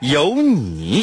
[0.00, 1.02] 有你。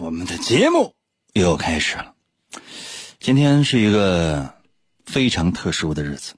[0.00, 0.94] 我们的节目
[1.32, 2.14] 又开始了。
[3.20, 4.54] 今天是一个
[5.06, 6.34] 非常特殊的日子，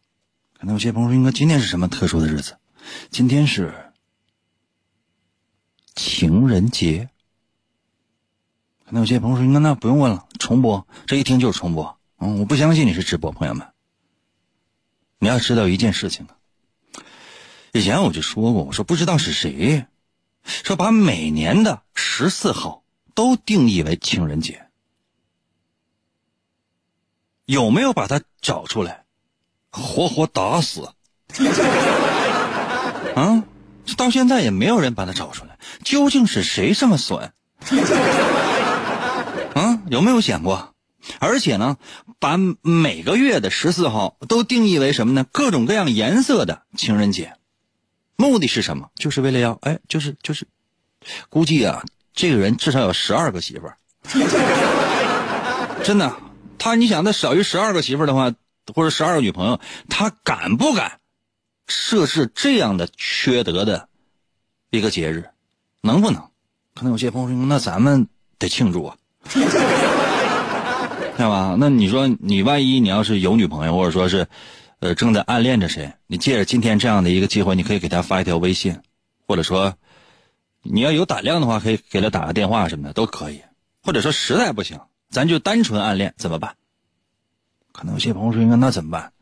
[0.59, 2.57] 可能有些朋友说：“应该今天是什么特殊的日子？”
[3.11, 3.93] 今天是
[5.95, 7.09] 情人节。
[8.85, 13.67] 可能有些朋友说：“应该那不用问了，重播，这一听就是重播。”嗯，我不相信你是直播，朋友们。
[15.19, 16.37] 你要知道一件事情啊，
[17.73, 19.85] 以前我就说过，我说不知道是谁，
[20.45, 22.85] 说把每年的十四号
[23.17, 24.69] 都定义为情人节，
[27.47, 29.05] 有没有把它找出来？
[29.71, 30.91] 活活打死！
[33.17, 33.43] 啊，
[33.87, 37.33] 这到现在也没有人把它找出来，究竟是谁这么损？
[39.55, 40.75] 啊，有没有想过？
[41.19, 41.79] 而且呢，
[42.19, 45.25] 把每个月的十四号都定义为什么呢？
[45.33, 47.37] 各种各样颜色的情人节，
[48.17, 48.91] 目的是什么？
[48.95, 50.47] 就是为了要哎，就是就是，
[51.31, 51.83] 估计啊，
[52.17, 53.77] 这个人至少有十二个媳妇儿，
[55.85, 56.13] 真的。
[56.59, 58.33] 他你想，他少于十二个媳妇儿的话，
[58.75, 59.61] 或者十二个女朋友，
[59.91, 60.99] 他敢不敢
[61.69, 63.89] 设置这样的缺德的
[64.71, 65.29] 一个节日？
[65.83, 66.21] 能不能？
[66.75, 68.97] 可能有些朋友说，那咱们得庆祝啊。
[71.19, 71.57] 对吧？
[71.59, 74.27] 那你说，你万一你要是有女朋友，或者说是，
[74.81, 78.81] 呃，正在暗恋着谁，你借着今天这样的一个机会，你可以给他发一条微信，
[79.27, 79.75] 或者说，
[80.71, 83.43] 你要有胆量的话，可以给他打个电话什么的都可以。
[83.83, 86.55] 或者说实在不行，咱就单纯暗恋怎么办？
[87.73, 89.13] 可能有些朋友说，应该那怎么办？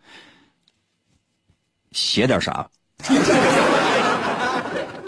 [1.92, 2.68] 写点啥？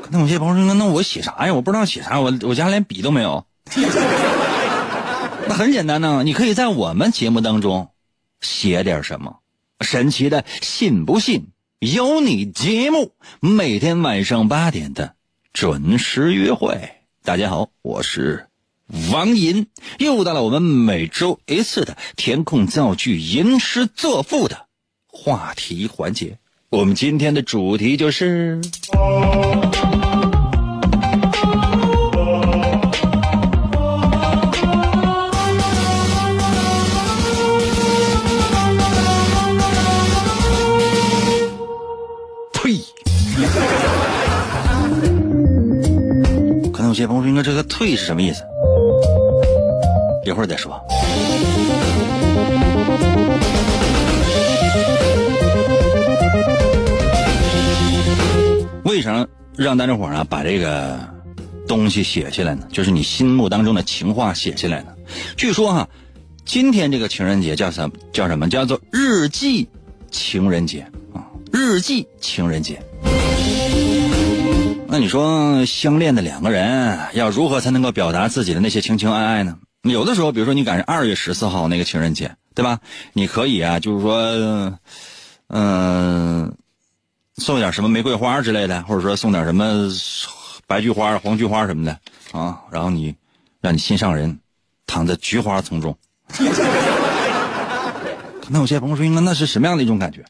[0.02, 1.54] 可能有些朋友说，那我写啥呀？
[1.54, 3.44] 我不知道写啥，我我家连笔都没有。
[5.48, 7.91] 那很简单呢，你可以在我们节目当中
[8.41, 9.38] 写点什么
[9.80, 11.48] 神奇的，信不信
[11.80, 15.16] 有你节目每天晚上八点的
[15.56, 16.78] 准时约会。
[17.25, 18.49] 大家好，我是
[19.11, 19.69] 王银，
[19.99, 24.67] 又到了我们每周一次的填空造句、吟诗作赋的
[25.06, 26.39] 话题环节。
[26.69, 28.61] 我们今天的主题就是。
[46.96, 48.42] 些朋友说，应该这个“退”是什么意思？
[50.24, 50.80] 一会儿再说。
[58.84, 59.26] 为啥
[59.56, 60.98] 让大家伙儿啊把这个
[61.68, 62.66] 东西写下来呢？
[62.72, 64.88] 就是你心目当中的情话写下来呢？
[65.36, 65.88] 据说哈，
[66.46, 68.48] 今天这个情人节叫什么叫什么？
[68.48, 69.68] 叫做日记
[70.10, 70.80] 情人节
[71.12, 71.26] 啊！
[71.52, 72.80] 日记情人节。
[74.88, 79.58] 那你说相恋的两个人要如何才能够表达自己的那些情情爱爱呢？
[79.82, 82.81] 有的时候，比如说你赶上二月十四号那个情人节，对吧？
[83.12, 84.78] 你可以啊，就是说，
[85.49, 86.56] 嗯、
[87.37, 89.88] 送点什么玫瑰花之类的，或者说送点什么
[90.66, 91.99] 白菊花、黄菊花什么的
[92.32, 93.14] 啊，然后你
[93.61, 94.38] 让你心上人
[94.87, 95.96] 躺在菊花丛中。
[98.49, 100.25] 那有些朋友说，应该那是什么样的一种感觉？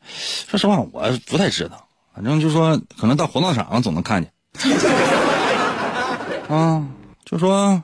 [0.49, 1.87] 说实话，我不太知道。
[2.15, 4.33] 反正就说，可能到活动场上总能看见。
[6.49, 6.89] 啊，
[7.25, 7.83] 就说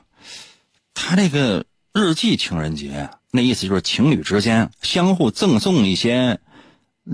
[0.93, 6.39] 他这个日记情人节，那意思就是情侣之间相互赠送一些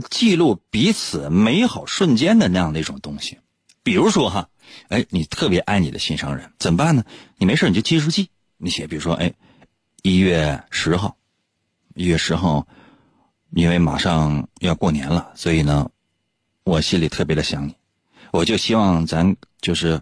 [0.09, 3.39] 记录彼此美好瞬间的那样的一种东西。
[3.81, 4.49] 比如说哈，
[4.89, 7.03] 哎，你特别爱你的心上人，怎么办呢？
[7.37, 9.33] 你没事你就记日记，你写，比如说，哎，
[10.03, 11.17] 一月十号，
[11.95, 12.67] 一月十号，
[13.51, 15.89] 因为马上要过年了，所以呢，
[16.63, 17.75] 我心里特别的想你，
[18.31, 20.01] 我就希望咱就是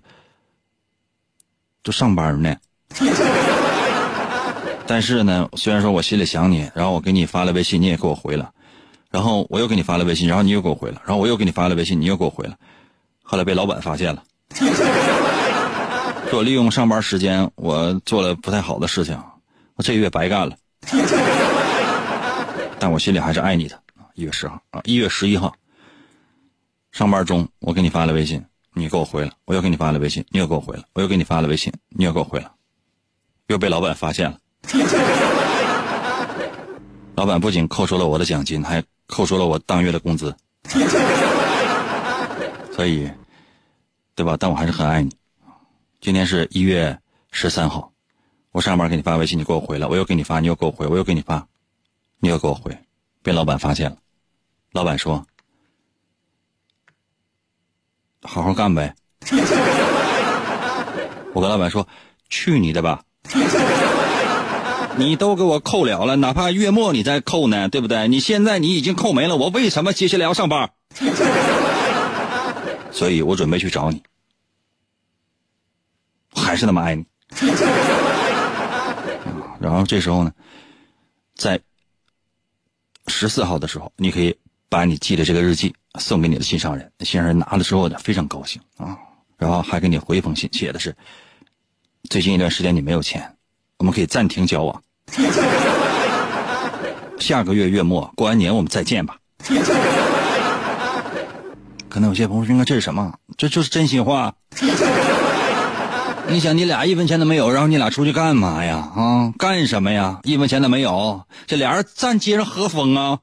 [1.84, 2.56] 就上班呢。
[4.88, 8.52] 但是呢，虽然说我心里想你，然后我给你发了微信，你也给我回了，
[9.12, 12.56] 然后我又给你发了微信，然后你又给我回了，然后我又给你发了微信，你又给我回了，
[13.22, 14.24] 后来被老板发现了，
[16.30, 19.22] 说我利用上班时间我做了不太好的事情，
[19.76, 20.56] 我这个月白干了。
[22.80, 23.78] 但我心里还是爱你的。
[24.14, 25.54] 一月十号啊，一月十一号，
[26.98, 32.52] 上班中我给你发了微信，你给我回了，我又给你发了微信，你又给我回了，我又给你发了微信，你又给我回了，
[33.50, 34.40] 又被老板发现了。
[37.14, 40.36] 老板不仅扣除了我的奖金，还扣除了我当月的工资，
[42.72, 43.08] 所以，
[44.16, 44.36] 对吧？
[44.40, 45.16] 但我还是很爱你。
[46.02, 46.98] 今天是一月
[47.30, 47.92] 十三号，
[48.52, 51.48] 我上班给你发微信，你给我回了，我又给你发，你又给我回，我又给你发，
[52.18, 52.76] 你又给我回，
[53.22, 53.98] 被老板发现了。
[54.72, 55.24] 老板说
[58.28, 58.94] ：“好好干呗。
[61.34, 61.86] ”我跟老板说
[62.30, 63.02] ：“去你的吧！”
[64.98, 68.08] 你都给我扣了了，哪怕月末你再扣呢，对不对？
[68.08, 70.72] 你现在你已经扣没了，我为什么接下来要上班？
[72.92, 74.02] 所以我准备去找你，
[76.34, 77.06] 还是那么爱你。
[79.62, 80.32] 然后这时候呢，
[81.36, 81.60] 在
[83.06, 84.36] 十四号的时候，你可以
[84.70, 88.98] 把你寄的这个日记送给你的心上人，心上人拿了之后呢，非常高兴啊，
[89.38, 90.96] 然后还给你回一封信，写的是：
[92.10, 93.36] 最近一段时间你没有钱，
[93.78, 94.82] 我们可以暂停交往。
[97.20, 99.18] 下个月月末过完年我们再见吧。
[101.90, 103.12] 可能有些朋友说：“这是什么？
[103.38, 104.34] 这就是真心话。
[106.30, 108.76] 你想，你俩一分钱都没有，然后你俩出去干嘛呀？
[108.96, 110.20] 啊，干什么呀？
[110.24, 113.20] 一分钱都没有，这俩人站街上喝风啊？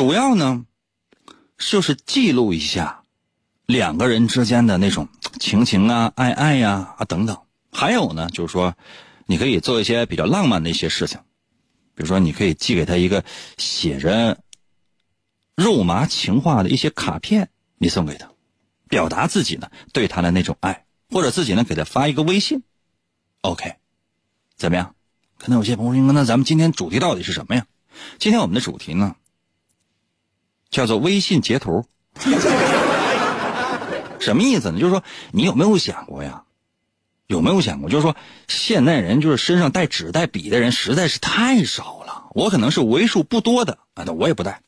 [0.00, 0.64] 主要呢，
[1.58, 3.02] 就是记录一下
[3.66, 5.06] 两个人之间的那种
[5.38, 7.36] 情情啊、爱爱呀啊等等。
[7.70, 8.74] 还有呢，就是说。
[9.26, 11.20] 你可以做一些比较浪漫的一些事情，
[11.94, 13.22] 比如说，你可以寄给他一个
[13.58, 14.40] 写着
[15.54, 18.28] 肉麻情话的一些卡片，你送给他，
[18.88, 22.62] 表达自己呢对他的那种爱，或者自己呢给他发一个微信
[23.42, 23.76] ，OK，
[24.56, 24.96] 怎么样？
[25.36, 27.66] 可能有些朋友说，那咱们今天主题到底是什么呀？
[28.18, 29.14] 今天我们的主题呢，
[30.70, 31.84] 叫做微信截图，
[34.18, 34.78] 什么意思呢？
[34.78, 35.02] 就是说，
[35.32, 36.42] 你有没有想过呀？
[37.26, 38.16] 有没有想过，就是说，
[38.48, 42.24] 现代人就是身上带纸带笔的人实在是太少了。
[42.32, 44.60] 我可能是为数不多的啊，那我也不带。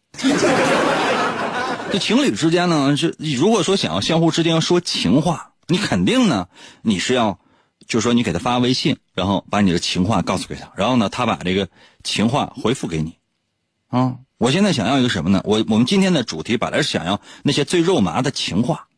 [1.91, 6.49] 这情侣之间呢，是如果说想要相互之间说情话，你肯定呢，
[6.83, 7.39] 你是要，
[7.87, 11.69] 就是说你给他发微信，然后把你的情话告诉给他，然后呢，他把这个
[12.03, 13.19] 情话回复给你。
[13.89, 15.41] 啊，我现在想要一个什么呢？
[15.45, 18.89] 我我们今天的主题本来是想要那些最肉麻的情话。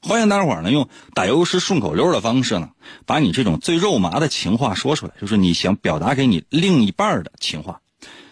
[0.00, 2.70] 欢迎大家伙儿呢，用打油诗顺口溜的方式呢，
[3.06, 7.82] 把你这种最肉麻的情话说出来，就是你想表达给你另一半的情话。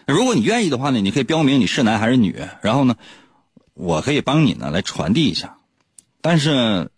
[0.05, 2.97] 如果你愿意的话呢，你可以标明你是男还是女，然后呢，
[3.75, 5.59] 我可以帮你呢来传递一下。
[6.21, 6.91] 但是，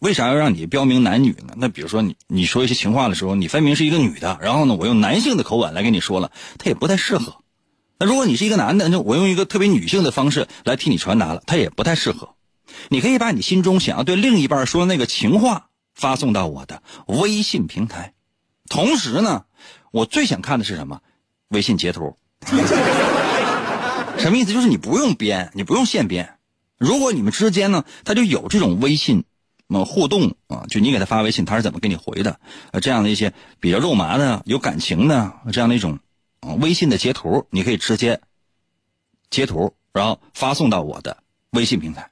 [0.00, 1.54] 为啥要让你标明男女呢？
[1.56, 7.36] 那比如说你你说一些情话的时候，你分明是一个女的，然后呢，我用男性的口吻来跟你说了，它也不太适合。
[8.04, 12.34] 如果你是一个男的，那我用一个特别女性的方式来替你传达了，它也不太适合。
[12.88, 18.14] 你可以把你心中想要对另一半说的那个情话发送到我的微信平台，
[18.68, 19.44] 同时呢，
[19.92, 21.00] 我最想看的是什么？
[21.48, 22.16] 微信截图。
[24.18, 24.52] 什么意思？
[24.52, 26.36] 就是你不用编，你不用现编。
[26.78, 29.24] 如果你们之间呢，他就有这种微信
[29.66, 32.38] 么互动啊，就你给他发微信，他是怎么给你回的？
[32.72, 35.98] 呃，这样的一些比较肉麻的、有感情的这样的一种
[36.60, 38.20] 微信的截图，你可以直接
[39.30, 41.18] 截图，然后发送到我的
[41.50, 42.10] 微信平台。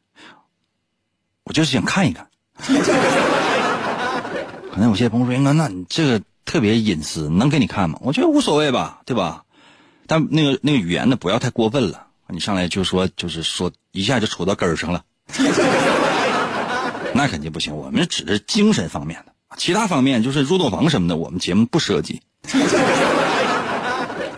[1.44, 2.28] 我就是想看一看，
[4.72, 9.44] 可能有些朋友说：“英哥，那你这个特别隐私，能给你看吗？”我觉得无所谓吧，对吧？
[10.06, 12.06] 但那个那个语言呢，不要太过分了。
[12.28, 15.04] 你上来就说，就是说一下就戳到根儿上了，
[17.14, 17.76] 那肯定不行。
[17.76, 22.22] 我们指的是精神方面的，其他方面就是入洞房什么的，我们节目不涉及。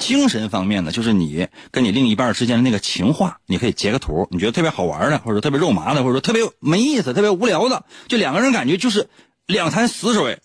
[0.04, 9.08] 精神方面呢，就是你跟你另一半之间的那个情话，你可以截个图，你觉得特别好玩的，或者特别肉麻的，或者说特别没意思、特别无聊的，就两个人感觉就是
[9.46, 10.40] 两潭死水，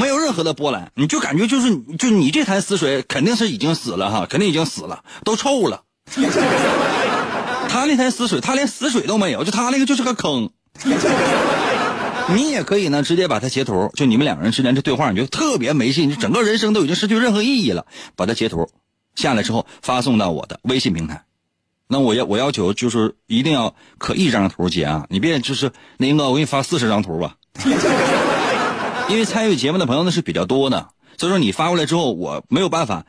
[0.00, 5.82] 没有任何的波澜，你就感觉就是就你这潭死水肯定是已经死了哈，肯定已经死了，都臭了。
[7.68, 10.50] 他那潭死水，他连死水都没有，就他那个就是个坑。
[12.34, 18.68] 你也可以呢，直接把它截图，就你们两个人之间这对话，你觉得特别没劲，你整个人生都已经失去任何意义了，把它截图
[19.14, 21.24] 下来之后发送到我的微信平台。
[21.86, 27.36] 那我要我要求就是一定要可一张图截啊，你别就是那英哥，我给你发四十张图吧，
[29.08, 33.06] 因为参与节目的朋友呢是比较多的，所以说你发过来之后，我没有办法，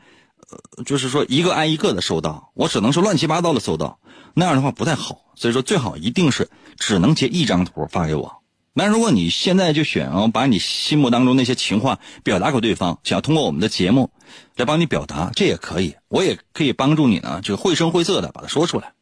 [0.50, 3.98] 呃，就是说一个挨一个的收到，我只能是乱七八糟的收到，
[4.32, 6.48] 那样的话不太好，所以说最好一定是
[6.78, 8.39] 只能截一张图发给我。
[8.72, 14.10] 那如果你现在就想要把你心目当中那些情话表达给对方，想要通过我们的节目
[14.54, 18.92] 来帮你表达，这也可以，我也可以帮助你呢，就绘声绘色的把它说出来。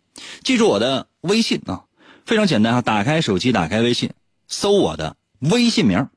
[0.42, 1.84] 记住我的微信啊，
[2.24, 4.10] 非常简单啊，打开手机，打开微信，
[4.48, 6.08] 搜我的微信名，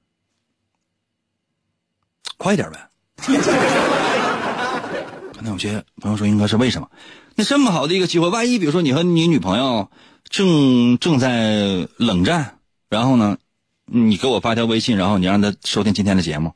[2.38, 2.90] 快点呗。
[5.34, 6.90] 可能有些朋友说，应该是为什么？
[7.36, 9.92] 那这么好的一个机会，万一比如说你和你女朋友
[10.30, 13.38] 正正在冷战，然后呢？
[13.94, 16.54] 你给我发条微信，然后你让他收听今天的节目，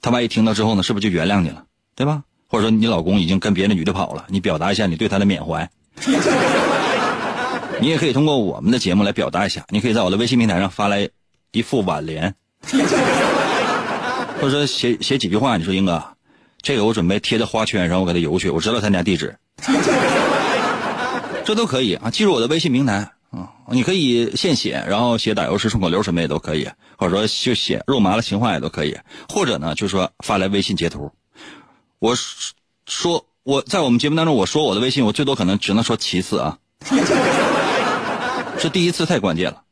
[0.00, 1.64] 他万一听到之后呢，是不是就原谅你了，
[1.94, 2.22] 对吧？
[2.48, 5.68] 或者说你老公已经跟别的女的跑了，你表达一下你对他的缅怀。
[7.80, 11.10] 你也可以通过我们的节目来表达一下，你可以在我的微信平台上发来
[11.52, 12.34] 一副挽联，
[14.40, 15.58] 或者说写写几句话。
[15.58, 16.02] 你说英哥，
[16.62, 19.36] 这个我准备贴在花圈上，我给他邮去，我知道他家地址，
[21.44, 22.10] 这都可以啊。
[22.10, 23.12] 记住我的微信平台。
[23.30, 26.66] 啊，你可以现写，然后写打油诗、顺口溜什么也都可以，
[26.96, 28.96] 或者说就写肉麻的情话也都可以，
[29.28, 31.12] 或者呢，就说发来微信截图。
[31.98, 32.16] 我
[32.86, 36.58] 说我在我们节目当中，我说我的微信，我最多可能只能说七次啊，
[38.58, 39.62] 这第一次太关键了。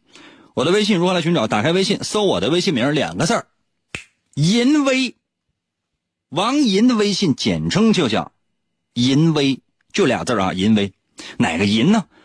[0.55, 1.47] 我的微信如何来寻找？
[1.47, 3.47] 打开微信，搜我的微信名两个字儿，
[4.35, 5.15] 银威，
[6.29, 8.33] 王银的微信简称就叫
[8.95, 9.61] 淫威，
[9.93, 10.93] 就俩字啊，淫威，
[11.39, 12.05] 哪个淫呢？《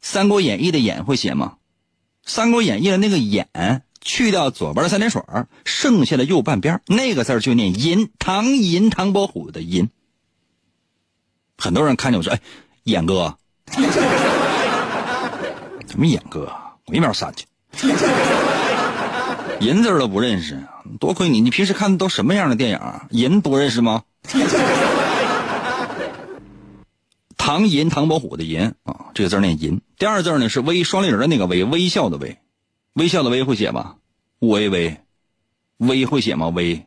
[0.00, 1.54] 三国演义》的演会写吗？
[2.32, 3.48] 《三国演义》的那个演
[4.00, 5.22] 去掉左边的三点水
[5.64, 9.90] 剩下的右半边那个字就念银，唐银唐伯虎的银。
[11.58, 12.40] 很多人看见我说：“哎，
[12.84, 13.36] 演哥，
[15.86, 16.50] 怎么演哥？
[16.86, 17.44] 我一秒删去。
[19.60, 20.66] 银字都不认识，
[20.98, 21.42] 多亏你！
[21.42, 22.80] 你平时看的都什么样的电影？
[23.10, 24.04] 银不认识吗？”
[27.42, 29.80] 唐寅唐伯虎的寅啊，这个字念寅。
[29.96, 32.36] 第二字呢是微双立人的那个微，微笑的微，
[32.92, 33.96] 微笑的微会写吗？
[34.40, 34.98] 微微，
[35.78, 36.48] 微会写吗？
[36.48, 36.84] 微，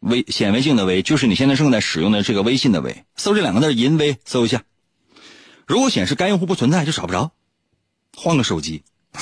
[0.00, 3.04] 微显微镜的微，就是你现在正在使用的这个微信的微。
[3.16, 4.62] 搜这两个字银微，搜一下。
[5.66, 7.32] 如果显示该用户不存在，就找不着。
[8.16, 8.82] 换个手机。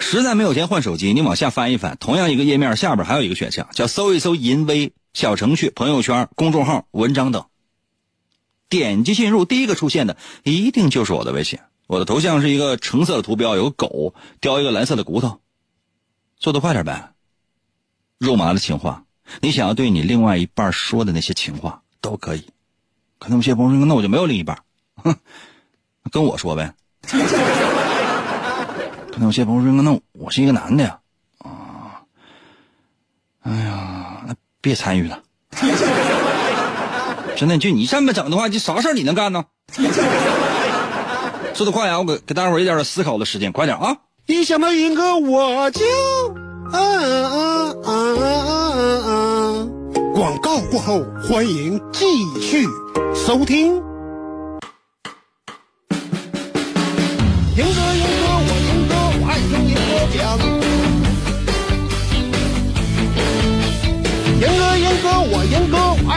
[0.00, 7.44] 实在没有钱换手机，你往下翻一翻，同样一个页面下边还有一个选项，叫搜一搜银微小程序、朋友圈、公众号、文章等。
[8.70, 11.58] 点击进入，第一个出现的一定就是我的微信。
[11.86, 15.40] 我的头像是一个橙色的图标，有个狗叼一个蓝色的骨头。
[16.38, 17.12] 做的快点呗，
[18.16, 19.04] 肉麻的情话，
[19.40, 22.46] 你想要对你另外一半说的那些情话都可以。
[23.18, 24.62] 可能有些朋友说，那我就没有另一半，
[24.94, 25.16] 哼，
[26.12, 26.72] 跟我说呗。
[27.02, 27.18] 可
[29.18, 31.00] 能有些朋友说，那我是一个男的呀，
[31.38, 32.00] 啊，
[33.42, 35.22] 哎呀，那别参与了。
[37.36, 39.44] 真的，就你这么整的话，就啥事儿你能干呢？
[41.54, 41.98] 速度快呀！
[41.98, 43.96] 我给给大伙儿一点思考的时间，快点啊！
[44.26, 45.84] 一想到云哥，我就
[46.72, 47.92] 啊啊啊
[48.24, 48.32] 啊
[49.06, 49.68] 啊！
[50.14, 52.06] 广告过后，欢迎继
[52.40, 52.66] 续
[53.14, 53.82] 收听。
[57.56, 57.80] 严哥，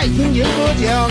[0.03, 1.09] 爱听严哥讲。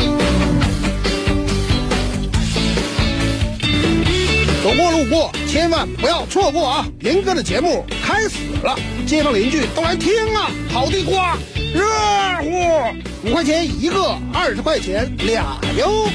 [4.63, 6.87] 走过路过，千万不要错过啊！
[7.01, 10.51] 严哥的节目开始了，街坊邻居都来听啊！
[10.71, 11.39] 好地瓜，
[11.75, 11.83] 热
[12.43, 16.11] 乎，五块钱一个，二十块钱俩哟。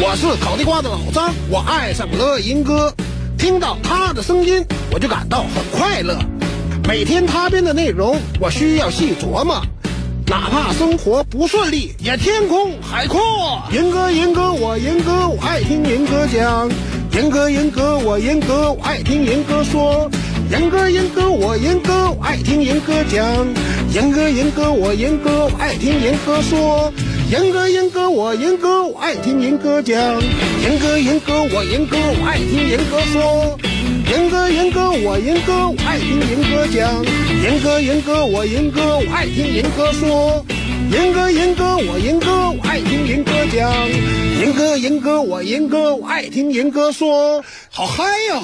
[0.00, 2.92] 我是烤地瓜的老张，我爱上了严哥，
[3.38, 6.18] 听到他的声音，我就感到很快乐。
[6.88, 9.64] 每天他编的内容，我需要细琢磨，
[10.26, 13.20] 哪怕生活不顺利，也天空海阔。
[13.70, 16.70] 严哥，严哥，我严哥，我爱听严哥讲。
[17.12, 20.10] 严哥，严哥，我严哥，我爱听严哥说。
[20.50, 23.46] 严哥，严哥，我严哥，我爱听严哥讲。
[23.92, 26.92] 严哥，严哥，我严哥，我爱听严哥说。
[27.30, 29.96] 严哥，严哥，我严哥，我爱听严哥讲。
[30.62, 33.58] 严哥，严哥，我严哥，我爱听严哥说。
[34.10, 37.23] 严哥，严哥，我严哥，我爱听严哥讲。
[37.44, 40.42] 严哥，严哥，我严哥，我爱听严哥说。
[40.90, 43.70] 严哥，严哥，我严哥，我爱听严哥讲。
[44.40, 47.44] 严哥，严哥，我严哥，我爱听严哥说。
[47.68, 48.42] 好嗨呀！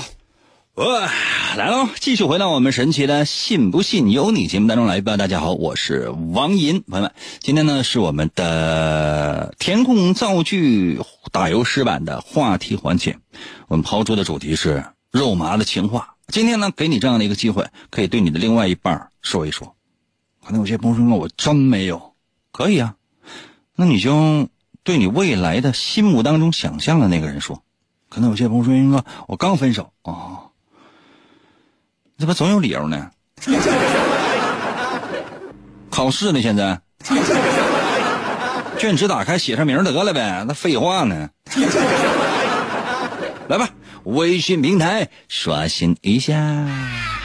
[0.74, 1.10] 哇，
[1.56, 1.88] 来喽！
[1.98, 5.16] 继续回到我们神奇的“信不信由你”节目当中来吧。
[5.16, 11.00] 大家好，我是王银，朋友们，今天呢是我们的填空造句
[11.32, 13.16] 打油诗版的话题环节。
[13.68, 16.16] 我们抛出的主题是肉麻的情话。
[16.30, 19.74] 今天呢，给你这样的一个机会，可以对你的另外一半说一说。
[20.44, 22.14] 可能有些朋友说，我真没有，
[22.52, 22.94] 可以啊。
[23.74, 24.48] 那你就
[24.82, 27.62] 对你未来的心目当中想象的那个人说。
[28.08, 30.46] 可能有些朋友说，我刚分手啊。
[32.18, 33.10] 怎么总有理由呢？
[35.90, 36.40] 考试呢？
[36.40, 36.80] 现在
[38.78, 40.44] 卷纸打开，写上名得了呗。
[40.46, 41.28] 那废话呢？
[43.48, 43.68] 来吧，
[44.03, 46.35] 微信平台刷新一下。
[46.35, 47.15] 嗯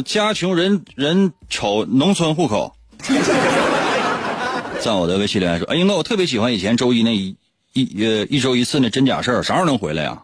[0.00, 2.74] 呃，家穷人人丑，农村户口。
[4.80, 7.36] 在我的微信里来说，哎，英哥，我特别喜欢以前周一那一
[7.74, 10.22] 一呃一周一次那真假事儿，啥时候能回来呀？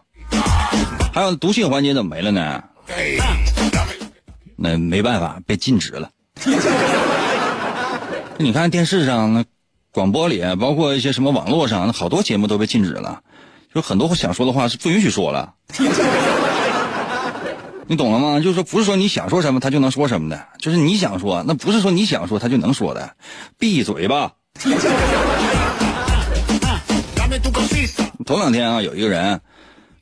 [1.13, 2.63] 还有读信环节怎么没了呢？
[4.55, 6.09] 那没办法，被禁止了。
[8.39, 9.45] 你看电视上那。
[9.91, 13.21] 广播里，包括一些什么网络上，好多节目都被禁止了，
[13.73, 15.55] 就很多想说的话是不允许说了。
[17.87, 18.39] 你懂了吗？
[18.39, 23.15] 就是说，不是说你想说什么他就能说什么的，就是你想说，那不是说你想说他就能说的。
[23.57, 24.33] 闭嘴吧！
[28.25, 29.39] 头两天啊，有一个人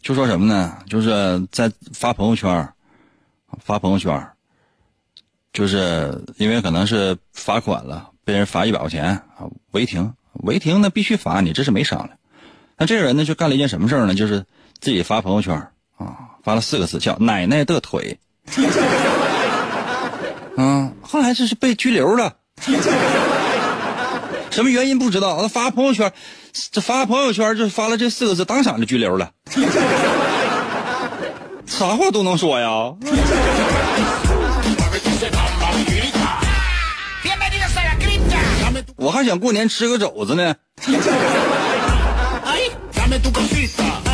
[0.02, 0.78] 就说什么呢？
[0.90, 2.68] 就是在发朋友圈，
[3.60, 4.28] 发朋友圈，
[5.54, 8.10] 就是因为可能是罚款了。
[8.24, 9.06] 被人罚一百块钱
[9.38, 12.18] 啊，违停，违停那必须罚你，这是没商量。
[12.76, 14.16] 那这个人呢，就干了一件什么事呢？
[14.16, 14.44] 就是
[14.80, 15.56] 自己发朋友圈
[15.98, 18.20] 啊，发了四个字叫“奶奶的腿
[20.58, 22.36] ”。嗯，后来这是被拘留了，
[24.52, 25.42] 什么原因不知道。
[25.42, 26.14] 他发朋友圈，
[26.72, 29.32] 这发朋友圈就发了这四个字，当场就拘留了。
[31.66, 32.70] 啥话都能说呀。
[38.98, 40.56] 我还想过年吃个肘子呢。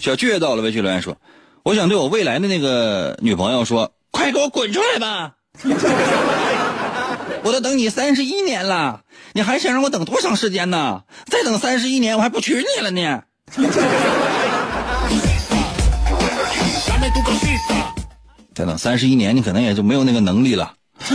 [0.00, 1.16] 小倔到了，微信留言说
[1.64, 5.34] ：“我想对我未来的那个女朋友说，快给我滚出来吧！
[7.42, 9.00] 我都等你三十一年了，
[9.32, 11.02] 你还想让我等多长时间呢？
[11.26, 13.22] 再等三十一年，我还不娶你了呢！”
[18.54, 20.74] 再等三十一年，你可能也就没有那个能力了。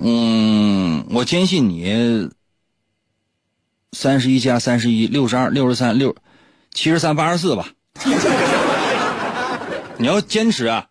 [0.00, 2.28] 嗯，我坚信你。
[3.94, 6.16] 三十一加三十一，六十二，六十三，六
[6.72, 7.68] 七十三，八十四吧。
[9.96, 10.86] 你要坚持啊！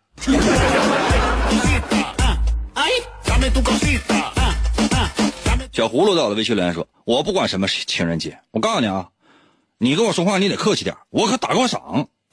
[5.70, 9.08] 小葫芦到了微信留言说：“我不管什么情人节，我告诉你啊，
[9.78, 12.08] 你跟我说话你得客气点，我可打过赏。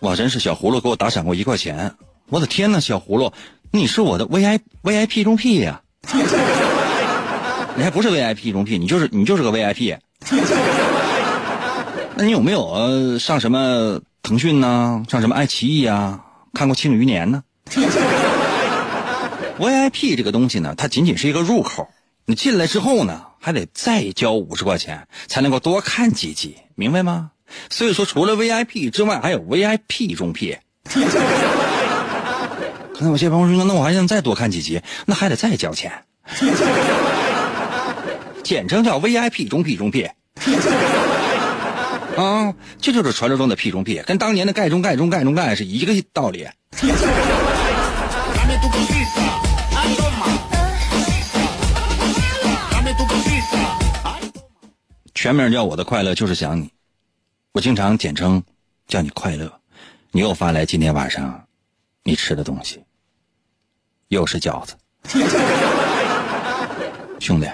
[0.00, 1.94] 哇，真是小葫芦给我打赏过一块钱！
[2.30, 3.32] 我的天呐，小葫芦，
[3.70, 5.82] 你是我的 V I V I P 中 P 呀！
[7.76, 9.96] 你还不是 V I P 中 P，你就是你就是个 V I P。
[12.16, 15.04] 那你有没有上什么腾讯呢？
[15.08, 16.20] 上什么爱奇艺啊？
[16.52, 17.42] 看过《庆余年》呢
[19.58, 21.88] ？V I P 这个东西呢，它仅仅是一个入口，
[22.26, 27.32] 你进来之后呢，还得再交五十块钱才能够多看几集，明白吗？
[27.70, 30.56] 所以说，除了 VIP 之外，还有 VIP 中 P。
[32.94, 35.90] 可能有些朋友说：“那我还想再多看几集，那还得再交钱。”
[38.54, 40.08] 简称叫 VIP 中 P 中 P。
[42.16, 46.46] 啊，这就是传说中的 P 中 P，跟当年的盖中盖中盖中盖是一个道理。
[55.12, 56.70] 全名叫我的快乐就是想你。
[57.54, 58.40] 我经常简称
[58.86, 59.52] 叫你快乐，
[60.12, 61.44] 你又发来今天晚上
[62.04, 62.84] 你吃的东西，
[64.06, 64.76] 又是饺子，
[67.18, 67.48] 兄弟，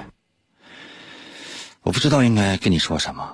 [1.82, 3.26] 我不知道应该跟你说什么。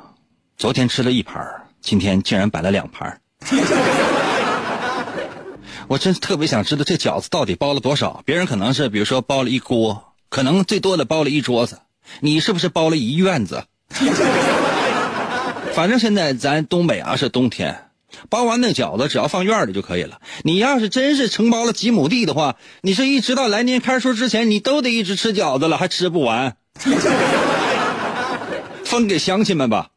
[0.56, 1.44] 昨天吃了一盘，
[1.80, 3.20] 今天竟然摆了两盘，
[5.88, 8.22] 我真特别想知道这饺子到底包了多少。
[8.24, 11.80] 别人可能是比如说包了一锅，可能最多的包了一桌子，
[12.20, 13.64] 你是不是包了一院子？
[15.74, 17.90] 反正现在咱东北啊是冬天，
[18.30, 20.20] 包完那饺子只要放院里就可以了。
[20.42, 26.56] 你要是真是承包了几亩地的话，你是一直到来年开春之前，你都得一直吃饺子了，还吃不完。
[28.96, 29.90] 分给乡亲们吧。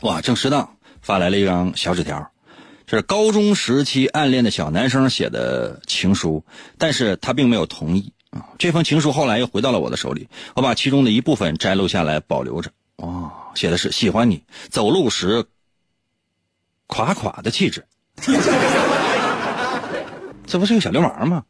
[0.00, 0.66] 哇，正适当
[1.02, 2.30] 发来了一张小纸条，
[2.86, 6.42] 这是高中时期暗恋的小男生写的情书，
[6.78, 8.48] 但是他并没有同意啊。
[8.58, 12.70] 这封情书后来又回到了我的手里，我把其中的一部分摘录下来保留着。
[13.00, 15.44] 哦，写的是喜欢你，走路时
[16.86, 17.84] 垮垮的气质，
[20.46, 21.42] 这不是个小流氓吗？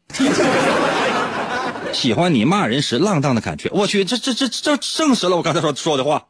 [1.92, 6.24] 喜欢你骂人时浪荡的感觉，我去，这这这这证实了我刚才说说的话。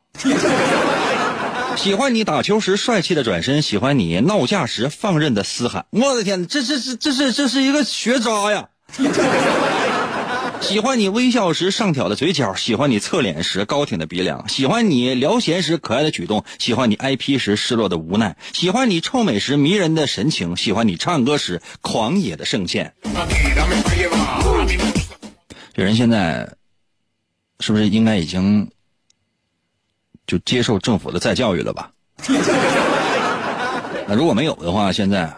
[1.76, 5.86] 喜欢你打球时帅气的转身，喜欢你闹架时放任的嘶喊。
[5.90, 8.68] 我的天，这这这这是这是一个学渣呀！
[10.60, 22.94] 喜欢你微笑时上挑的嘴角，喜欢你侧脸时高挺的鼻梁，喜欢你聊闲时可爱的举动，喜欢你挨批时失落的无奈，喜欢你臭美时迷人的神情，喜欢你唱歌时狂野的声线。
[25.74, 26.48] 这人现在
[27.60, 28.68] 是不是应该已经？
[30.26, 31.90] 就接受政府的再教育了吧？
[34.06, 35.28] 那如果没有的话，现在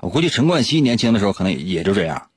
[0.00, 2.30] 我估计陈冠希年轻的时候可能也就这样。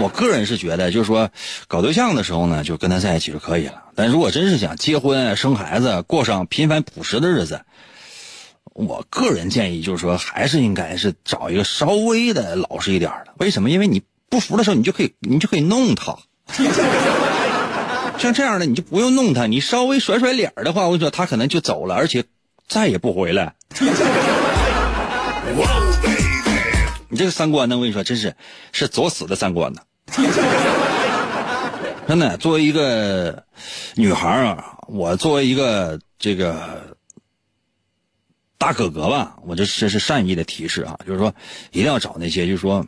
[0.00, 1.30] 我个人是觉得，就是说
[1.68, 3.84] 搞对象的时候呢，就跟他在一起就可以了。
[3.94, 7.62] 但如果真是想结婚、生孩子、过上平凡朴实的日子，
[8.72, 13.34] 我个人建议就是说，还是应该是找一个稍微的老实一点的。
[13.38, 13.70] 为什么？
[13.70, 16.16] 因为你不服的时候，你就可以你就可以弄他。
[18.18, 22.24] 像这样的，你就不用弄他，你稍微甩甩脸的话，我跟你说，他可能就走了，而且
[22.68, 23.54] 再也不回来。
[27.08, 28.36] 你这个三观呢，我跟你说，真是
[28.72, 29.80] 是作死的三观呢。
[32.08, 33.44] 真的，作为一个
[33.94, 36.96] 女孩啊，我作为一个这个
[38.58, 41.34] 大哥哥吧，我这这是善意的提示啊，就是说
[41.70, 42.84] 一定要找那些，就是说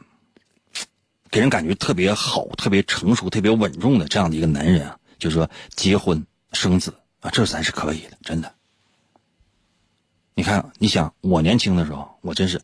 [1.30, 4.96] 给人感觉特别好、特别成熟、特别稳重的这样的一个男人啊。
[5.18, 8.52] 就是说，结婚生子啊，这咱是可以的，真的。
[10.35, 12.61] 你看，你想我年轻的时候，我真是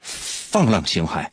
[0.00, 1.28] 放浪形骸，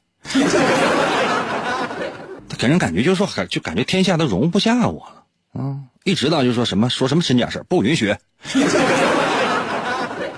[2.59, 5.23] 给人感觉就是说，很就感觉天下都容不下我了
[5.63, 5.79] 啊！
[6.03, 8.13] 一直到就说什么说什么真假事不允许，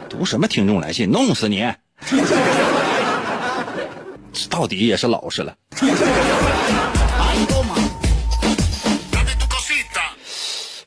[0.08, 1.68] 读什么听众来信，弄死你！
[4.52, 5.56] 到底也是老实了。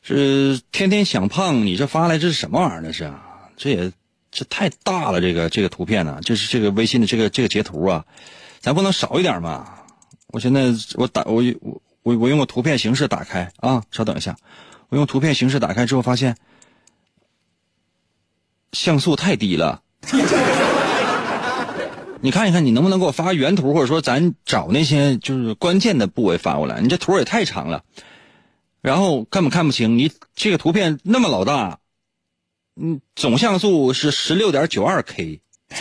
[0.01, 2.81] 是天天想胖，你这发来这是什么玩意儿？
[2.81, 3.11] 这是，
[3.57, 3.91] 这也
[4.31, 5.19] 这太大了。
[5.19, 8.05] 这个这个图片呢，就是这个微信的这个这个截图啊，
[8.61, 9.67] 咱不能少一点吗？
[10.35, 14.35] 我现在我打我我我我用个图片形式打开啊，稍等一下，
[14.89, 16.35] 我用图片形式打开之后发现
[18.73, 19.81] 像素太低了。
[22.19, 26.81] 你看一看，你能不能给我发原图，或者说咱找那些就是关键的部位发过来？
[26.81, 27.85] 你这图也太长了。
[28.81, 31.79] 然后根本看不清，你这个图片那么老大，
[32.75, 35.39] 嗯，总像素是十六点九二 K，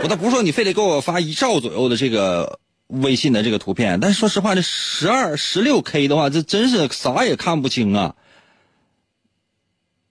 [0.00, 8.14] 我倒不是说你非得给我发一兆左右的这个微信的这个图片，但是说实话，这十二十六 K 的话，这真是啥也看不清啊，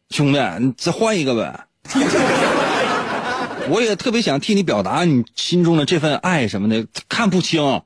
[0.10, 1.66] 兄弟，你再换一个呗，
[3.70, 7.82] 我也特别想替你表达你心中的这份爱什么的，看不清。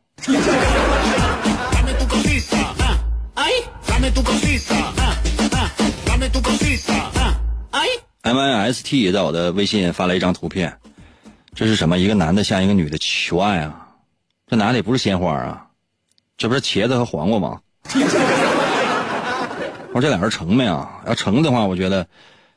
[8.24, 10.78] M I S T 在我的微信发了一张图片，
[11.56, 11.98] 这是什么？
[11.98, 13.81] 一个男的向一个女的求爱啊！
[14.52, 15.66] 这哪里不是鲜花啊，
[16.38, 17.62] 这不是茄子和黄瓜吗？
[19.94, 21.00] 我说这俩人成没啊？
[21.08, 22.06] 要成的话，我觉得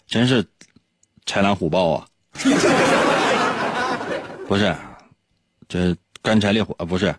[0.08, 0.44] 真是
[1.24, 2.04] 豺狼虎豹啊！
[4.48, 4.74] 不是，
[5.68, 7.14] 这干柴烈火啊不是。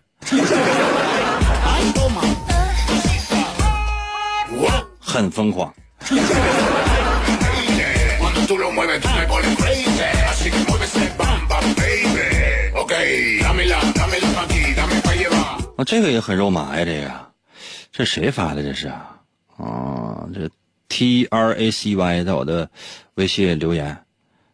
[5.00, 5.72] 很疯狂。
[15.76, 17.32] 啊，这个也很肉麻呀，这个，
[17.92, 18.62] 这谁发的？
[18.62, 19.20] 这是啊，
[19.58, 20.50] 啊，这
[20.88, 22.70] T R A C Y 在我的
[23.14, 24.04] 微信留言，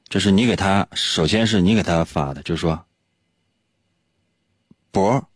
[0.08, 2.85] 这是你给他，首先是你给他发的，就是说，
[4.90, 5.28] 博，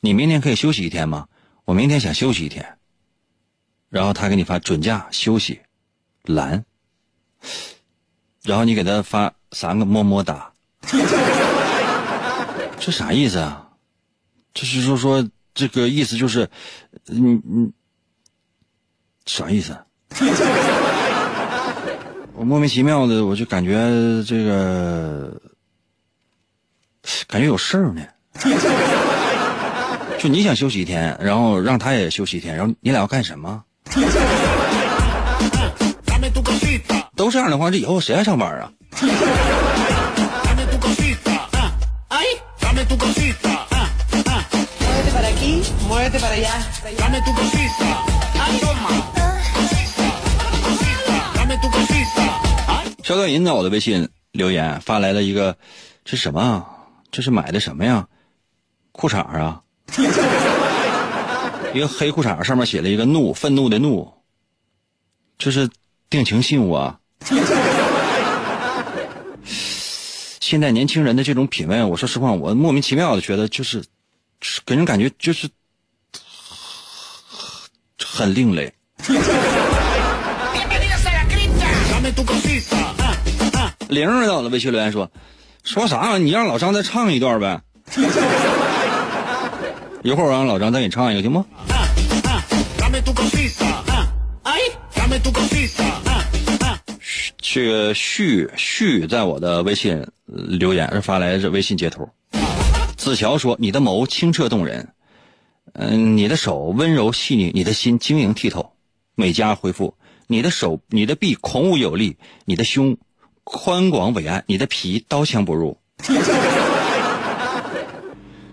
[0.00, 1.26] 你明天可以休息一天吗？
[1.64, 2.76] 我明天想休息一天。
[3.88, 5.60] 然后他给你发准假休息，
[6.24, 6.64] 蓝。
[8.42, 10.52] 然后你给他发三个么么哒，
[12.78, 13.69] 这啥意思啊？
[14.60, 16.46] 就是说说这个意思就是，
[17.06, 17.72] 你你，
[19.24, 19.74] 啥意思？
[22.34, 25.40] 我莫名其妙的，我就感觉这个
[27.26, 28.02] 感觉有事儿呢。
[30.20, 33.64] 就你想休息一天，然后让他也休息一天，然后你俩要干什么？
[37.16, 38.70] 都这样的话，这以后谁还上班啊？
[53.10, 55.58] 肖段银在我的微信留言发来了一个，
[56.04, 56.64] 这什么？
[57.10, 58.06] 这是买的什么呀？
[58.92, 59.60] 裤衩啊？
[61.74, 64.14] 一个黑裤衩，上面写了一个怒，愤怒的怒。
[65.38, 65.68] 这是
[66.08, 67.00] 定情信物啊！
[70.38, 73.82] 现在年轻人的这种品味，我说实话，我莫名其妙的觉得就是，
[74.64, 75.50] 给人感觉就是
[77.98, 78.72] 很另类。
[83.90, 85.10] 玲儿到了，微信留言说
[85.64, 86.16] ：“说啥？
[86.16, 87.60] 你让老张再唱一段呗。
[90.02, 91.44] 一会儿我让老张再给你唱一个，行吗？”
[97.38, 102.08] 这个旭旭在我的微信留言是发来这微信截图。
[102.96, 104.90] 子乔说：“你的眸清澈动人，
[105.72, 108.74] 嗯，你的手温柔细腻，你的心晶莹剔透。”
[109.16, 109.96] 美嘉回复
[110.28, 112.98] ：“你的手，你的臂孔武有力，你的胸
[113.52, 115.76] 宽广伟岸，你的皮刀枪不入。”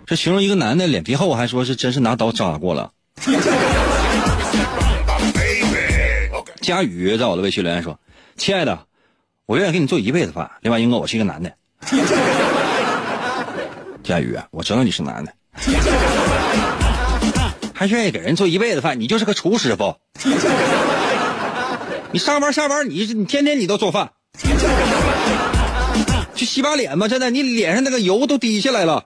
[0.08, 2.92] 这形容一个男的脸皮厚，还说是真是拿刀扎过了。
[6.62, 8.00] 佳宇在我的微信留言说。
[8.36, 8.80] 亲爱的，
[9.46, 10.52] 我愿意给你做一辈子饭。
[10.62, 11.54] 另外，英哥，我是一个男的。
[14.04, 15.34] 佳宇，我知道你是男的，
[17.74, 19.98] 还愿意给人做一辈子饭，你就是个厨师傅。
[22.12, 24.12] 你上班下班，你你天天你都做饭。
[26.36, 29.04] 去洗把脸吧，真的，你脸上那个油都滴下来了。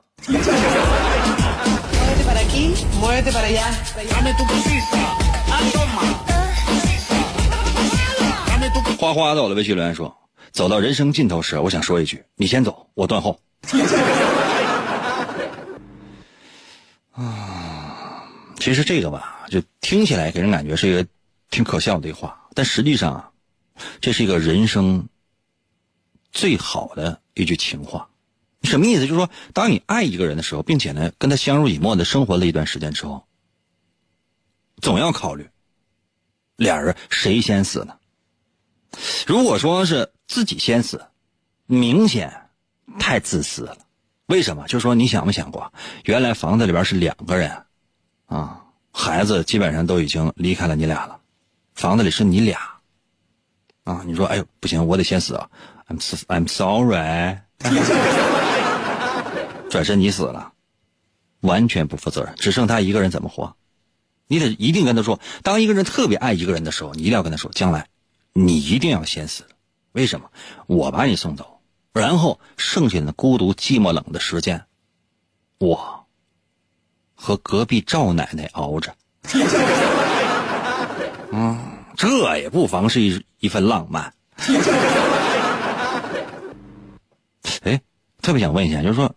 [8.97, 10.15] 花花的我的微信留言说
[10.53, 13.39] ：“走到人生尽头时，我想说一句，你先走，我断后。
[17.15, 18.23] ”啊，
[18.59, 21.03] 其实这个吧，就听起来给人感觉是一个
[21.49, 23.29] 挺可笑的话，但实际上啊，
[23.99, 25.07] 这是一个人生
[26.31, 28.09] 最好的一句情话。
[28.63, 29.01] 什么意思？
[29.01, 33.25] 就是说，当你爱一个人的时候，并且呢，跟他相濡以沫的生活了一段时间之后，
[34.81, 35.49] 总要考虑
[36.57, 37.97] 俩人谁先死呢？
[39.25, 41.03] 如果说是自己先死，
[41.65, 42.49] 明显
[42.99, 43.77] 太自私了。
[44.27, 44.67] 为什么？
[44.67, 45.73] 就说，你想没想过，
[46.05, 47.65] 原来房子里边是两个人，
[48.27, 51.19] 啊，孩子基本上都已经离开了你俩了，
[51.73, 52.79] 房子里是你俩，
[53.85, 55.49] 啊，你说，哎呦，不行，我得先死啊
[55.99, 57.39] ！I'm I'm sorry，
[59.69, 60.53] 转身你死了，
[61.41, 63.55] 完全不负责任，只剩他一个人怎么活？
[64.27, 67.87] 你得一定跟他说，当一个人特别爱一个人的时候，你一定要跟他说，将来。
[68.33, 69.43] 你一定要先死，
[69.91, 70.31] 为什么？
[70.67, 71.59] 我把你送走，
[71.91, 74.63] 然后剩下的孤独、寂寞、冷的时间，
[75.57, 76.07] 我
[77.13, 78.95] 和隔壁赵奶奶熬着。
[81.33, 81.57] 嗯，
[81.97, 84.13] 这也不妨是一一份浪漫。
[87.63, 87.81] 哎，
[88.21, 89.13] 特别想问一下，就是说，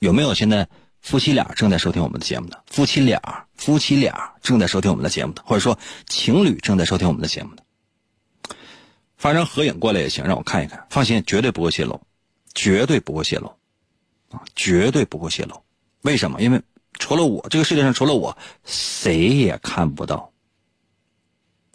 [0.00, 0.68] 有没有现在
[1.00, 2.62] 夫妻俩正在收听我们的节目的？
[2.66, 7.62] 夫妻俩，夫妻俩正在收听我们的节目的，或者说情侣正在收听我们的节目的？
[9.16, 10.84] 发张合影过来也行，让我看一看。
[10.90, 12.00] 放心，绝对不会泄露，
[12.54, 13.46] 绝对不会泄露，
[14.30, 15.54] 啊，绝对不会泄露。
[16.02, 16.42] 为什么？
[16.42, 16.60] 因为
[16.98, 20.30] 除了我，这个世界上除了我，谁也看不到。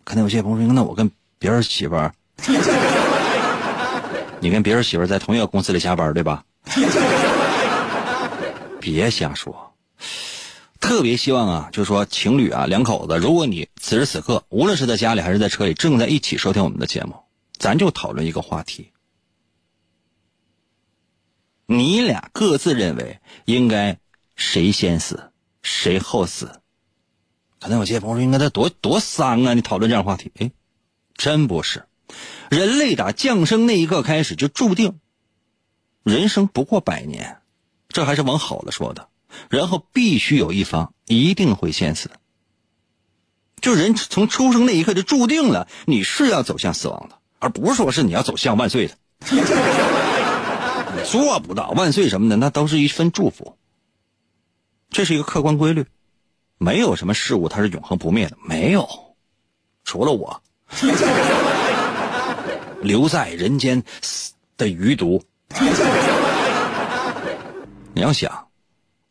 [0.03, 2.13] 可能有些朋友说：“那我跟别人媳妇儿，
[4.39, 6.43] 你跟别人媳妇儿在同一个公司里加班，对吧？”
[8.79, 9.73] 别瞎说。
[10.79, 17.15] 特别希望啊，就是说情侣啊，两口子，如果你此时此刻，无论是在家里还是在车里，正在一起收听我们的节目。
[17.57, 18.91] 咱就讨论一个话题，
[21.65, 23.97] 你俩各自认为应该
[24.35, 25.31] 谁先死，
[25.63, 26.61] 谁后死？
[27.59, 29.55] 可能有些朋友说，应该多多丧啊！
[29.55, 30.51] 你讨论这样话题，哎，
[31.15, 31.87] 真不是。
[32.51, 34.99] 人类打降生那一刻开始，就注定
[36.07, 37.41] 人生不过百年，
[37.89, 39.09] 这还是往好了说的。
[39.49, 42.09] 然后必须有一方一定会先死，
[43.59, 47.17] 就人从出生那一刻就注定了你是要走向死亡的。
[47.39, 48.95] 而不是说是你要走向万岁的，
[51.05, 53.57] 做不到万岁什么的，那都是一份祝福。
[54.89, 55.85] 这是一个客观规律，
[56.57, 58.87] 没有什么事物它是永恒不灭的，没有，
[59.83, 60.41] 除了我
[62.81, 63.83] 留在人间
[64.55, 65.21] 的余毒。
[67.93, 68.47] 你要想，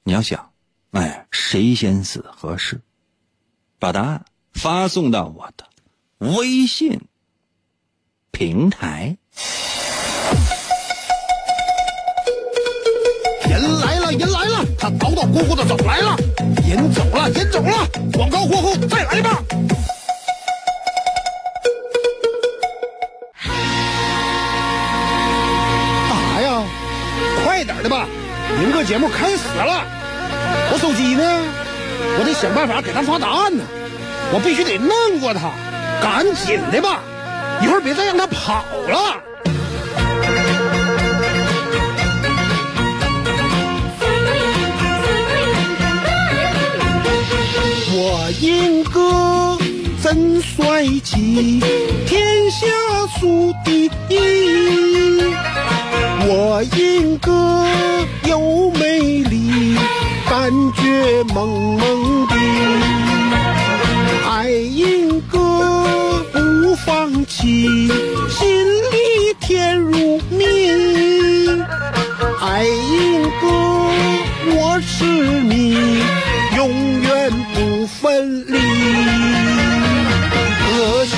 [0.05, 0.51] 你要想，
[0.93, 2.81] 哎，谁先死合适？
[3.79, 5.67] 把答案发送到我的
[6.19, 7.01] 微信
[8.31, 9.17] 平台。
[13.49, 16.17] 人来了，人来了，他叨叨咕咕的走来了，
[16.69, 19.43] 人走了，人走了，广告过后再来吧。
[27.67, 28.07] 点的吧，
[28.59, 29.85] 明个节目开始了。
[30.73, 31.23] 我手机呢？
[32.19, 33.65] 我得想办法给他发答案呢。
[34.33, 35.51] 我必须得弄过他，
[36.01, 37.01] 赶紧的吧，
[37.61, 39.23] 一会儿别再让他跑了。
[47.99, 49.59] 我英哥
[50.03, 51.61] 真帅气，
[52.07, 52.67] 天下
[53.19, 55.46] 数第一。
[56.29, 57.65] 我英哥
[58.25, 59.77] 又美丽，
[60.29, 62.35] 感觉萌萌的。
[64.29, 65.39] 爱英哥
[66.33, 67.89] 不放弃，
[68.29, 70.45] 心里甜如蜜。
[72.41, 73.47] 爱英哥，
[74.55, 75.77] 我是你，
[76.57, 78.59] 永远不分离。
[80.59, 81.13] 可惜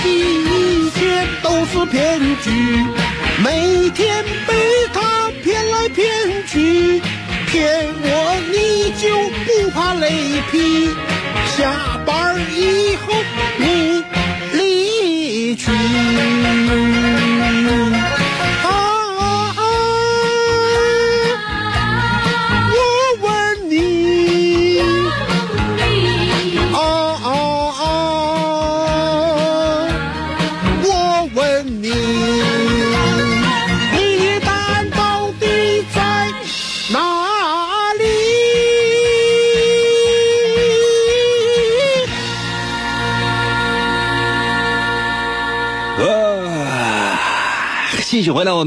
[0.44, 2.85] 一切都是骗局，
[3.42, 4.55] 每天被
[4.92, 6.07] 他骗来骗
[6.46, 7.01] 去，
[7.46, 9.09] 骗我你就
[9.44, 10.11] 不怕雷
[10.51, 10.90] 劈？
[11.57, 13.14] 下班以后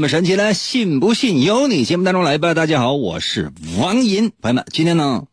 [0.02, 2.54] 继续回到我们神奇呢“信不信由你”节目当中来吧。
[2.54, 5.26] 大家好，我是王银，朋友们，今天呢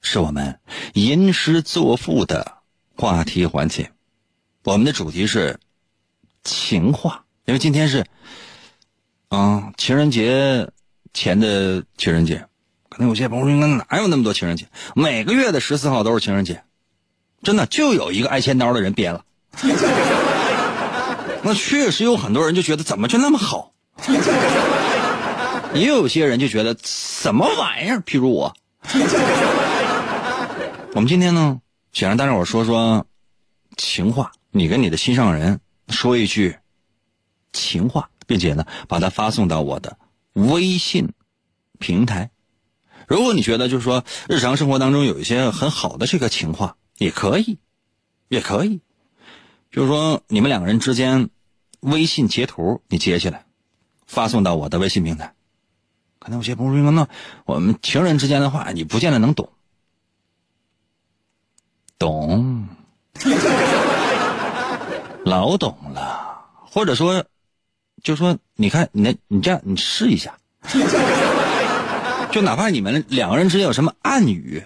[0.00, 0.60] 是我们
[0.94, 2.58] 吟诗作赋的
[2.96, 3.90] 话题环节，
[4.62, 5.58] 我们的主题是
[6.44, 8.06] 情话，因为今天是
[9.28, 10.70] 啊情人节
[11.12, 12.46] 前的情人节，
[12.88, 14.68] 可能有些朋友说那哪有那么多情人节？
[14.94, 16.62] 每个月的十四号都是情人节，
[17.42, 19.24] 真的就有一个爱千刀的人编了。
[21.44, 23.72] 那确实有很多人就觉得怎么就那么好，
[25.74, 28.00] 也有些人就觉得什么玩意儿。
[28.00, 28.54] 譬如我，
[30.94, 31.60] 我们今天呢，
[31.92, 33.06] 想让大家伙说说
[33.76, 36.56] 情话，你跟你的心上人说一句
[37.52, 39.98] 情话，并且呢，把它发送到我的
[40.34, 41.12] 微信
[41.80, 42.30] 平台。
[43.08, 47.58] 如果你觉得就是说日常生活当中有一些很好的这个情话，也可以，
[48.28, 48.80] 也可以。
[49.72, 51.30] 就是说，你们两个人之间
[51.80, 53.46] 微信截图你截起来，
[54.06, 55.34] 发送到我的微信平台。
[56.18, 57.08] 可能有些朋友说：“那
[57.46, 59.48] 我们情人之间的话，你不见得能懂。”
[61.98, 62.68] 懂，
[65.24, 66.44] 老懂了。
[66.70, 67.24] 或者说，
[68.02, 70.36] 就说你看，你你这样，你试一下，
[72.30, 74.64] 就哪怕你们两个人之间有什么暗语，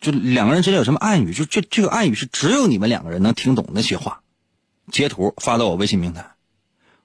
[0.00, 4.22] 就两个人之间有什么暗语，就这这个暗语是只有你们两个人能听懂那些话。
[4.90, 6.24] 截图发到我微信平台，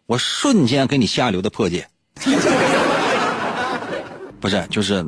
[0.06, 1.88] 我瞬间给你下流的破解，
[4.40, 5.06] 不是就是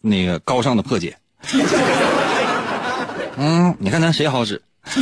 [0.00, 1.16] 那个高尚的破解。
[3.38, 4.62] 嗯，你看咱谁好使？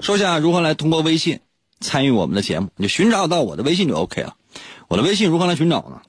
[0.00, 1.40] 说一下如何来通过微信
[1.80, 4.36] 参与我们的节目，你就寻找到我的微信就 OK 了。
[4.88, 6.02] 我的微信如何来寻找呢？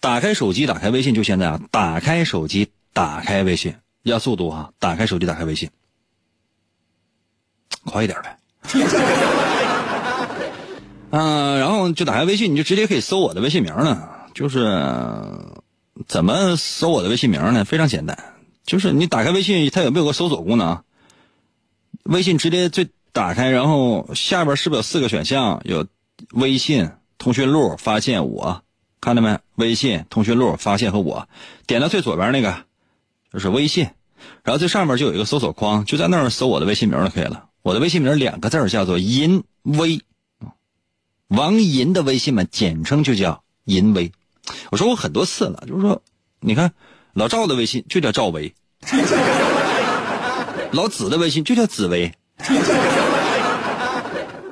[0.00, 1.60] 打开手机，打开微信，就现在啊！
[1.70, 4.70] 打开手机，打开微信，要速度啊！
[4.78, 5.70] 打开手机，打开微信。
[7.84, 8.36] 快一点呗，
[11.10, 14.08] 嗯、然后就打开微信，你就直接可以搜我的微信名了。
[14.34, 14.80] 就是
[16.08, 17.64] 怎么搜我的微信名呢？
[17.66, 18.16] 非常简单，
[18.64, 20.82] 就是你打开微信，它有没有个搜索功能？
[22.04, 25.60] 微信直接最打开，然后下边是不是有四个选项？
[25.64, 25.86] 有
[26.32, 28.62] 微信、通讯录、发现我，
[29.00, 29.38] 看到没？
[29.56, 31.28] 微信、通讯录、发现和我，
[31.66, 32.64] 点到最左边那个
[33.30, 33.90] 就是微信，
[34.44, 37.44] 然后最上面就有一个搜索框，就在那儿搜我的微信名就可以了。
[37.62, 40.00] 我的微信名两个字叫做“淫微”，
[41.28, 44.10] 王银的微信嘛，简称就叫银威。
[44.70, 46.02] 我说过很多次了，就是说，
[46.40, 46.72] 你看
[47.12, 48.52] 老赵的微信就叫赵威，
[50.72, 52.12] 老子的微信就叫紫薇，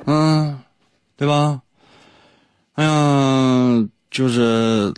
[0.05, 0.59] 嗯，
[1.17, 1.61] 对吧？
[2.75, 4.93] 哎呀，就是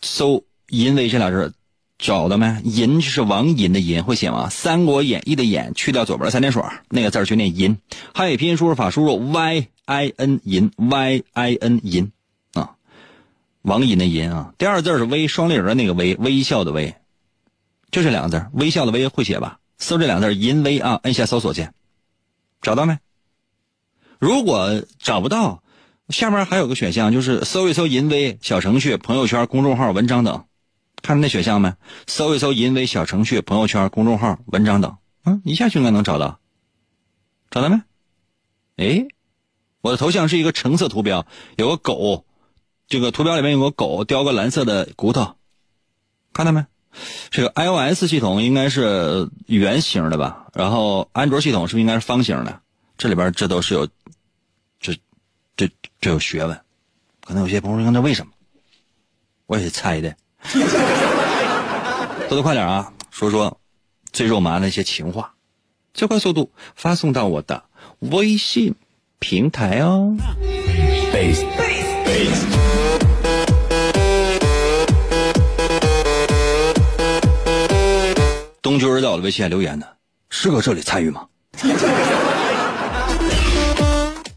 [0.00, 1.52] 搜“银威”这俩字
[2.02, 2.60] 找到没？
[2.64, 4.48] 银就是王银的银，会写吗？
[4.50, 7.78] 《三国演义》的演去掉左边的三点水，那个字就念银。
[8.12, 12.10] 汉语拼音输入法输入 y i n 银 y i n 银
[12.54, 12.72] 啊，
[13.62, 14.52] 王银的银啊。
[14.58, 16.92] 第二字是微双立人的那个微，微笑的微，
[17.92, 19.60] 就这两个字，微笑的微会写吧？
[19.78, 21.72] 搜这两个字银威啊，按下搜索键，
[22.60, 22.98] 找到没？
[24.18, 25.62] 如果找不到。
[26.08, 30.44] 下面还有个选项，就是搜一搜“银威”小程序、朋友圈、公众号、文章等，
[31.02, 31.74] 看那选项没？
[32.06, 36.38] 搜一搜“银威”小程序、朋友圈、公众号、文章等，嗯，一下就应该能找到。
[37.50, 37.82] 找到没？
[38.76, 39.06] 哎，
[39.80, 41.26] 我的头像是一个橙色图标，
[41.56, 42.24] 有个狗，
[42.86, 45.34] 这个图标里面有个狗叼个蓝色的骨头，
[46.32, 46.64] 看到没？
[47.30, 50.46] 这个 iOS 系统应该是圆形的吧？
[50.54, 52.60] 然后安卓系统是不是应该是方形的？
[52.96, 53.88] 这里边这都是有。
[54.80, 54.96] 这
[55.56, 56.60] 这这有学问，
[57.24, 58.32] 可能有些朋友问那为什么？
[59.46, 60.16] 我也是猜的。
[62.28, 63.58] 多多快点啊，说说
[64.12, 65.32] 最肉麻的一些情话，
[65.94, 67.62] 最快速度发送到我的
[67.98, 68.74] 微信
[69.18, 70.14] 平台哦。
[78.62, 79.86] 东军在我的微信留言呢，
[80.30, 81.26] 是搁这里参与吗？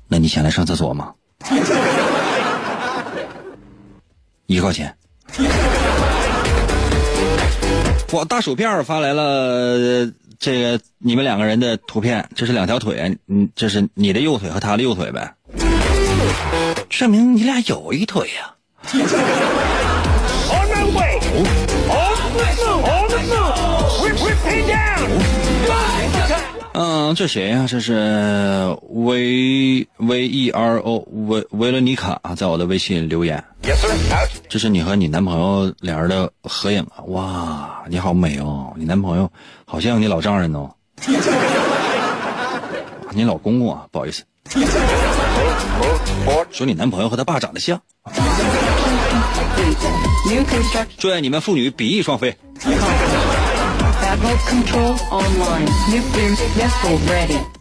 [0.08, 1.14] 那你想来上厕所吗？
[4.48, 4.96] 一块钱。
[8.16, 10.10] 我大薯片发来了
[10.40, 15.36] 这个你们两个人的图片，这是两条腿，嗯，这是你的右腿和他的右腿呗，
[16.90, 18.56] 证明你俩有一腿呀。
[26.78, 27.66] 嗯，这谁呀？
[27.70, 33.42] 这是维维 E R O 维维罗妮卡啊在我的微信留言。
[34.50, 37.00] 这是你和你男朋友俩人的合影啊！
[37.08, 38.74] 哇，你好美哦！
[38.76, 39.32] 你男朋友
[39.64, 40.70] 好像你老丈人哦。
[43.12, 44.26] 你老公公啊，不好意思。
[46.52, 47.82] 说你男朋友和他爸长得像。
[50.98, 52.36] 祝愿你们父女比翼双飞。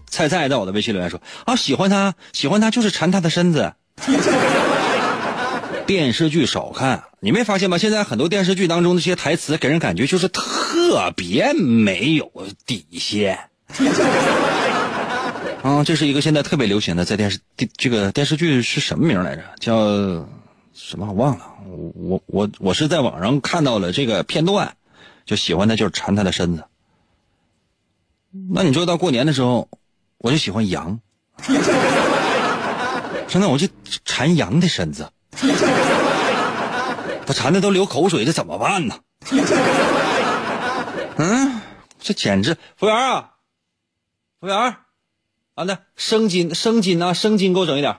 [0.08, 3.72] 菜菜在我的微信留言说啊，喜欢他，喜欢他就是馋他的身子。
[5.86, 7.76] 电视剧少看，你没发现吗？
[7.76, 12.30] 现在很多电视剧当中那些台词给人感觉就是特别没有
[12.64, 13.38] 底线。
[15.62, 17.40] 啊，这是一个现在特别流行的在电视
[17.76, 19.42] 这个电视剧是什么名来着？
[19.58, 19.76] 叫
[20.72, 21.06] 什么？
[21.06, 21.46] 我忘了。
[21.66, 24.76] 我我我是在网上看到了这个片段。
[25.24, 26.64] 就喜欢他，就是馋他的身子。
[28.50, 29.68] 那你说到过年的时候，
[30.18, 30.98] 我就喜欢羊，
[33.28, 33.68] 真的我就
[34.04, 35.10] 馋羊的身子，
[37.26, 38.98] 他馋的都流口水，这怎么办呢？
[41.16, 41.60] 嗯，
[42.00, 43.30] 这简直，服务员啊，
[44.40, 44.58] 服务员，
[45.54, 47.96] 啊那生筋生筋啊，生筋给我整一点。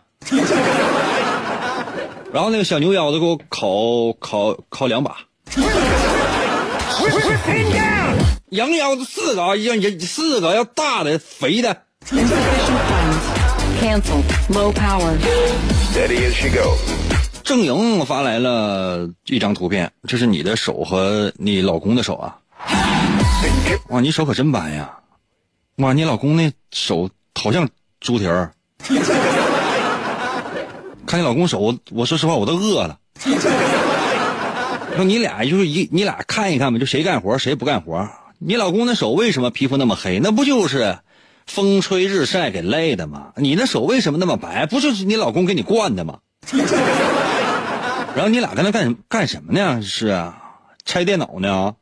[2.33, 5.17] 然后那个小牛腰子给我烤烤烤两把。
[8.49, 11.75] 羊腰子四个啊，要要四个，要大的、肥的。
[17.43, 22.37] 郑莹发来了一张图片，这是你的手和你老公的手啊。
[23.89, 24.89] 哇，你手可真白呀！
[25.77, 27.67] 哇，你老公那手好像
[27.99, 28.51] 猪蹄儿。
[31.05, 32.97] 看你老公手，我我说实话，我都饿了。
[34.95, 38.09] 说你俩就是一，你俩看一看吧，就谁干活谁不干活。
[38.39, 40.19] 你老公那手为什么皮肤那么黑？
[40.19, 40.99] 那不就是
[41.45, 43.33] 风吹日晒给累的吗？
[43.37, 44.65] 你那手为什么那么白？
[44.65, 46.19] 不就是你老公给你惯的吗？
[48.15, 49.81] 然后你俩跟那干干什么呢？
[49.81, 50.37] 是啊，
[50.85, 51.75] 拆电脑呢。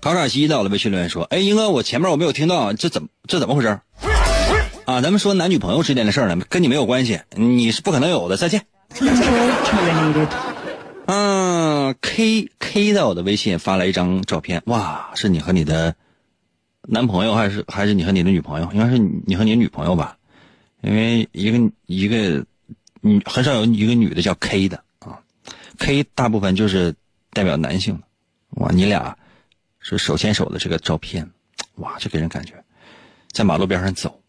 [0.00, 3.68] 卡卡西到了，微信留言说：“哎，英哥，我前面我没有听到，这怎么这怎么回事？
[4.84, 8.36] 啊，咱们说男女朋友之间的事儿呢，跟你没有关系，你是不可能有的。
[8.36, 8.66] 再见。”
[11.06, 15.94] 嗯，K K 在我的微信发来一张照片，哇，是你和你的
[16.82, 18.68] 男朋友还是还是你和你的女朋友？
[18.72, 20.16] 应该是你和你女朋友吧，
[20.80, 22.44] 因为一个一个
[23.00, 25.20] 女很少有一个女的叫 K 的啊。
[25.78, 26.94] ，K 大部分就是
[27.32, 28.02] 代表男性的。
[28.56, 29.16] 哇，你俩
[29.82, 31.28] 是手牵手的这个照片，
[31.76, 32.54] 哇，就给人感觉
[33.32, 34.20] 在马路边上走，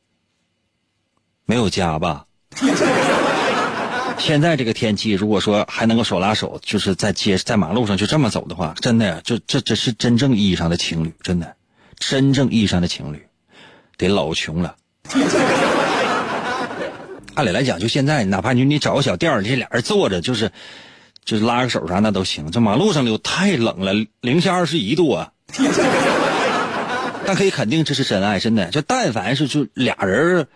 [1.45, 2.25] 没有家吧？
[4.19, 11.55] 现在这个天气，如果说还能够手拉手，就是在街在马路上就这么走的话，真的就，这这这是真正意义上的情侣，真的，
[11.97, 13.21] 真正意义上的情侣，
[13.97, 14.75] 得老穷了。
[17.35, 20.51] 按理来讲，就现在，哪怕你你找个小店儿，这俩人坐着，就是
[21.25, 22.49] 就是拉个手啥那都行。
[22.51, 25.31] 这马路上溜太冷了，零下二十一度啊！
[27.25, 28.65] 但可以肯定，这是真爱，真的。
[28.65, 30.47] 就但凡是就俩人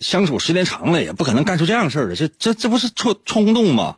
[0.00, 2.16] 相处时间长了，也不可能干出这样事儿的。
[2.16, 3.96] 这这这不是冲冲动吗？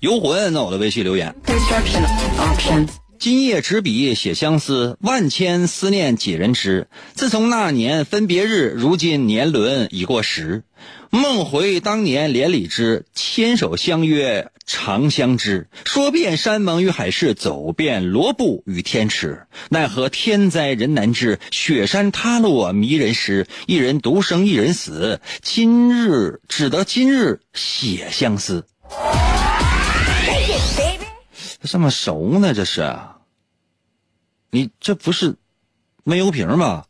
[0.00, 1.34] 游魂，那我的微信留言。
[3.18, 6.86] 今夜执笔写相思，万千思念几人知？
[7.14, 10.62] 自从那年分别日，如今年轮已过时。
[11.10, 15.68] 梦回当年连理枝，牵手相约长相知。
[15.84, 19.46] 说遍山盟与海誓，走遍罗布与天池。
[19.70, 23.46] 奈何天灾人难知，雪山塌落迷人时。
[23.66, 28.66] 一人独生一人死，今日只得今日写相思。
[31.62, 32.52] 这么熟呢？
[32.52, 32.96] 这是？
[34.50, 35.36] 你这不是
[36.04, 36.84] 闷油瓶吗？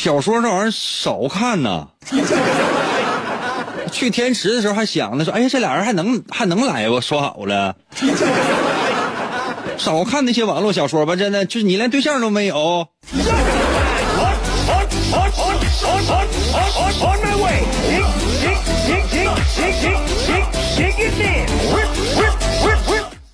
[0.00, 1.88] 小说这玩意儿少看呐。
[3.90, 7.00] 去天池的时候还想呢，说哎呀，这俩人还能还能来不？
[7.00, 7.74] 说好了。
[9.76, 12.86] 少看那些网络小说吧，真的，就是你连对象都没有。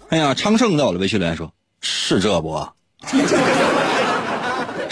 [0.08, 1.52] 哎呀，昌盛在我的微信留言说
[1.82, 2.66] ：“是这不？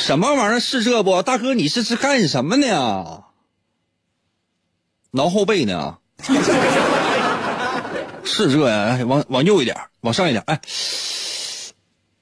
[0.02, 1.22] 什么玩意儿是这不？
[1.22, 3.22] 大哥，你这是干什么呢？
[5.12, 5.98] 挠后背呢？
[8.24, 8.98] 是这呀？
[9.06, 10.42] 往往右一点，往上一点。
[10.48, 10.60] 哎，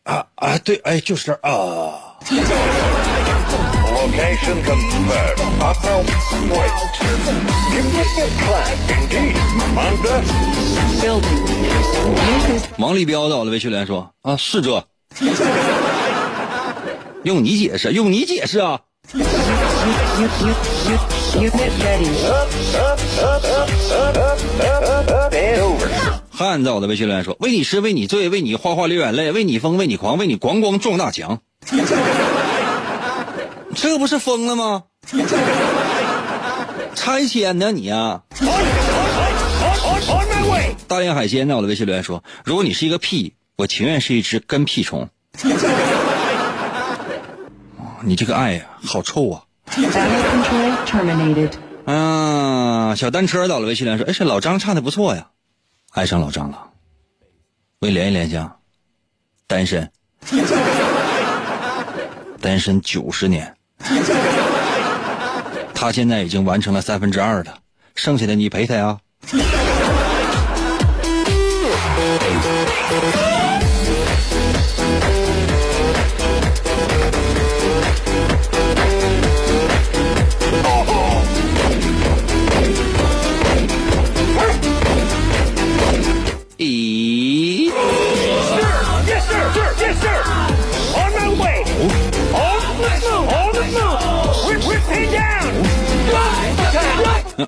[0.03, 2.19] 啊啊，对，哎，就是这啊。
[12.77, 14.87] 王立彪到了，魏秋连说：“啊，是这。”
[17.23, 18.81] 用你解释，用你解释啊。”
[26.31, 31.41] 汉在我的微信留言说：“为你吃，为你醉，为你花花流眼泪，为你疯，为你狂，为你咣咣撞大墙。”
[33.75, 34.85] 这不是疯了吗？
[36.95, 38.23] 拆迁呢你啊！
[40.87, 45.09] 大连海鲜在我的微信留言说：“如果你是一个屁，我情愿是一只跟屁虫。”
[48.03, 49.43] 你这个爱呀，好臭啊！
[51.87, 55.29] 啊，小单车到了微信来说：“哎，这老张唱的不错呀，
[55.93, 56.59] 爱上老张了，
[57.81, 58.57] 我联系联系啊，
[59.47, 59.91] 单身，
[62.41, 63.55] 单身九十年。”
[65.75, 67.59] 他现在已经完成了三分之二了，
[67.95, 68.99] 剩下的你陪他呀。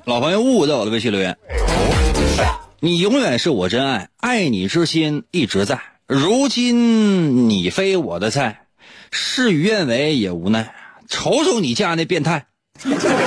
[0.04, 1.36] 老朋友雾在我的微信留言，
[2.80, 5.80] 你永远是我真爱，爱你之心一直在。
[6.06, 8.66] 如今你非我的菜，
[9.10, 10.74] 事与愿违也无奈。
[11.08, 12.46] 瞅瞅你家那变态，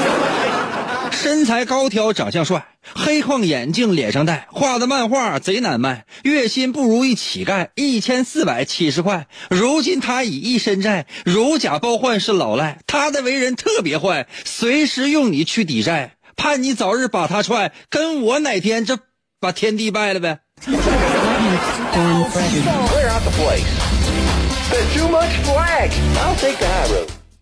[1.11, 9.27] 身材高挑，长相帅，黑框眼镜脸上戴，画的漫画贼难卖，月薪不如一乞丐，一千四百七十块。
[9.49, 12.79] 如今他已一身债，如假包换是老赖。
[12.87, 16.14] 他的为人特别坏，随时用你去抵债。
[16.35, 18.99] 盼你早日把他踹，跟我哪天这
[19.39, 20.39] 把天地败了呗。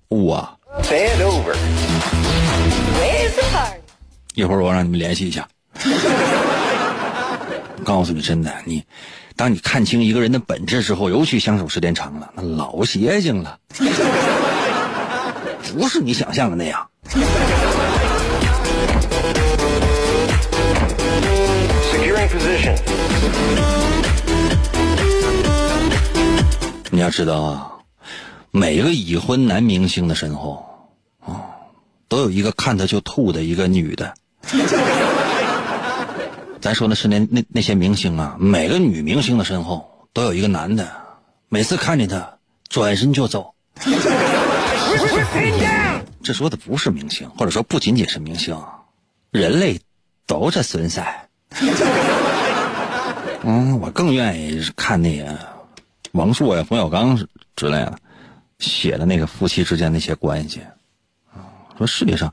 [0.09, 0.59] 我。
[4.35, 5.47] 一会儿我让你们联系一下。
[7.83, 8.83] 告诉你真的，你
[9.35, 13.59] 当你看清一个人的本质之后，尤其相处时间长了，那老邪性了，
[15.73, 16.89] 不是你想象的那样。
[26.93, 27.71] 你要知道啊，
[28.51, 30.63] 每个已婚男明星的身后，
[31.25, 31.41] 啊，
[32.07, 34.13] 都有一个看他就吐的一个女的。
[36.61, 40.87] 咱说的是那那那些明星啊，每个女明星的身后都有一个男的，
[41.49, 42.37] 每次看见他
[42.69, 43.55] 转身就走。
[46.21, 48.55] 这说的不是明星，或者说不仅仅是明星，
[49.31, 49.81] 人类
[50.27, 51.01] 都是损色。
[53.41, 55.35] 嗯，我更愿意看那个
[56.13, 57.17] 王朔呀、冯小刚
[57.55, 57.97] 之类的
[58.59, 60.61] 写的那个夫妻之间那些关系，
[61.33, 61.41] 啊，
[61.75, 62.31] 说世界上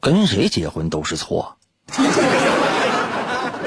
[0.00, 1.54] 跟谁结婚都是错，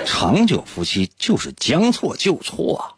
[0.05, 2.97] 长久夫妻就是将错就错。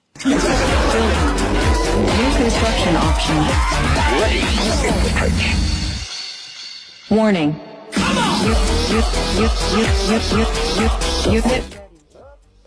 [7.10, 7.54] Warning。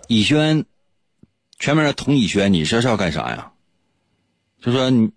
[0.08, 0.66] 易轩。
[1.58, 3.50] 全名叫童以轩，你这是要干啥呀？
[4.60, 5.10] 就说你，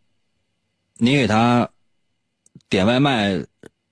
[0.98, 1.70] 你给他
[2.70, 3.44] 点外卖，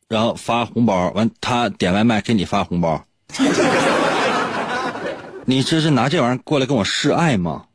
[0.08, 3.04] 然后发红包，完他点外卖给你发红包，
[5.46, 7.66] 你这是拿这玩意儿过来跟我示爱吗？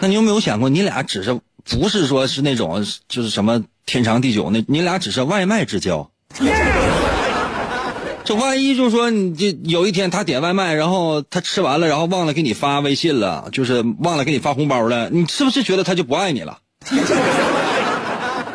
[0.00, 6.08] 那你有没有想过，你俩只是不是说是那种就是什么天长地久那，你俩只是外卖之交。
[8.24, 16.58] 这万一就说你这有一天他点外卖，然后他吃完了，然后忘了给你发微信了，就是忘了给你发红包了，你是不是觉得他就不爱你了？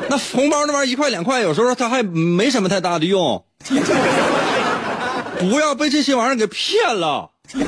[0.09, 3.45] 那红包那玩意儿一块两块，有时候他还没什么太大的用。
[5.37, 7.29] 不要被这些玩意儿给骗了。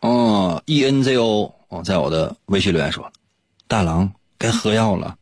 [0.00, 3.08] 哦，E N Z O 哦，在我的微信留言说，
[3.68, 5.14] 大郎该喝药了。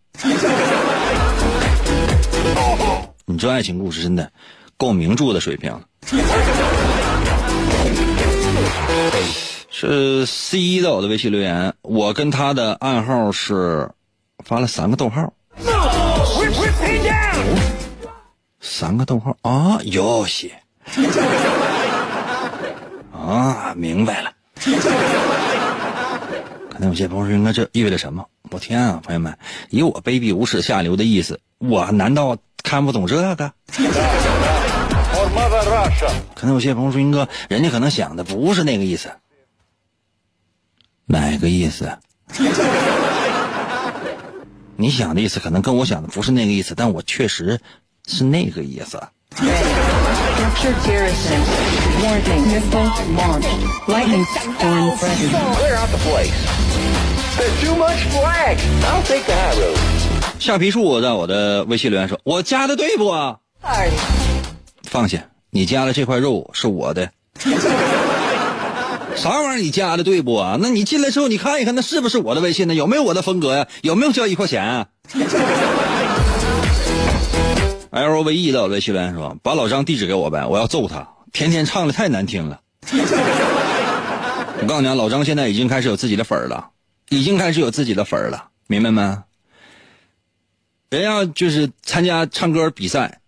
[3.28, 4.30] 你这爱情故事真的
[4.76, 5.76] 够名著的水平。
[9.68, 13.90] 是 C 在我的微信留言，我跟他的暗号是
[14.44, 15.32] 发了三个逗号。
[18.60, 20.52] 三个逗号啊，有些
[23.12, 24.30] 啊，明白了。
[26.70, 28.24] 可能有些朋友说，那这意味着什么？
[28.52, 29.36] 我天啊，朋友们，
[29.70, 32.36] 以我卑鄙无耻下流的意思，我难道
[32.66, 33.52] 看不懂这个？
[36.34, 39.08] 可能有些朋友说，英哥，人家可能想的不是那个意思。
[41.06, 41.96] 哪个意思？
[44.74, 47.60] 你想的意思可能跟我想的不是那个意思，但我确实
[48.08, 49.00] 是那个意思。
[60.38, 63.38] 橡皮树在我的微信留言说：“我加的对不啊？”
[64.84, 67.10] 放下，你加的这块肉是我的。
[69.16, 69.56] 啥玩意儿？
[69.56, 70.44] 你加的对不？
[70.60, 72.74] 那你进来之后，你看一看，那是不是我的微信呢？
[72.74, 73.66] 有没有我的风格呀？
[73.82, 74.86] 有没有交一块钱、啊、
[77.90, 82.60] ？L V E 在我微信留言说：“把老张地址给我呗，我要揍他，天天唱的太难听了。”
[84.60, 86.68] 我告诉你啊，老张现在已经开始有自己的粉儿了，
[87.08, 89.18] 已经开始有自己的粉儿了，明白没？
[90.88, 93.18] 人家就是参加唱歌比赛，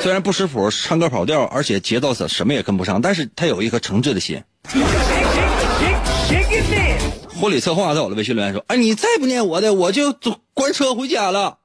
[0.00, 4.42] 虽然不识谱，唱歌跑调，而且节奏什什么也跟不上，但是他有一颗诚挚的心。
[7.38, 10.14] 婚礼策划在我的微信留言说：“哎，你再不念我的，我就
[10.54, 11.58] 关车回家了。”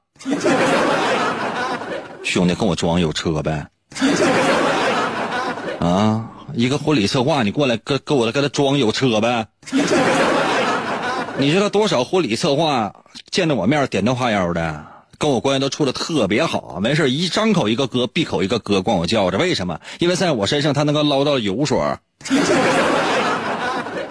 [2.22, 3.66] 兄弟，跟我装有车呗。
[5.80, 9.46] 啊，一个婚礼策划，你过来跟跟我跟他装有车呗。
[11.36, 12.94] 你知道多少婚礼策划
[13.28, 14.84] 见着我面点头哈腰的，
[15.18, 19.38] 跟我关系都处的特别好，没事一张口一个哥，闭口一个哥，管我叫着。
[19.38, 19.80] 为什么？
[19.98, 21.78] 因为在我身上他能够捞到油水。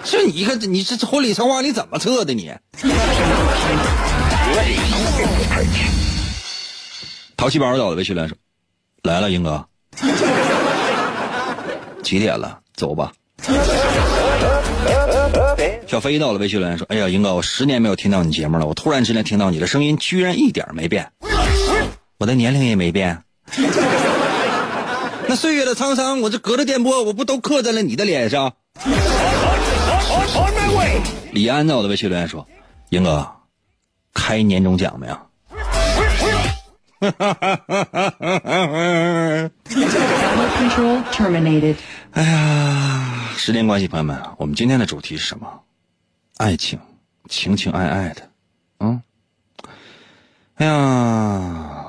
[0.04, 2.52] 这你个，你这婚礼策划你怎么测的你？
[7.36, 8.36] 淘气包到我的微信来说，
[9.02, 9.66] 来了，英哥，
[12.02, 12.58] 几点了？
[12.76, 13.12] 走吧。
[15.86, 21.10] 小飞到了微信留言说：“哎呀，英哥，我十年没有听到你节目了，我突然之间听到你的声音，居然一点没变，
[22.18, 23.22] 我的年龄也没变。
[25.26, 28.52] 那岁月的沧桑，我这隔着电波，我不都刻在了你的脸上？”
[31.32, 32.46] 李安在我的微信留言说
[32.90, 33.26] ：“英哥，
[34.12, 35.16] 开年终奖没有？”
[42.14, 45.62] 哎呀，时间关系，朋友们，我们今天的主题是什么？
[46.36, 46.78] 爱情，
[47.28, 48.30] 情情爱爱的，
[48.78, 49.02] 嗯。
[50.54, 51.86] 哎呀，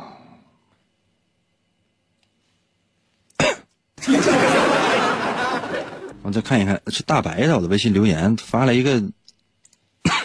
[6.23, 8.99] 我再看一看，是大白在我的微信留言发了一个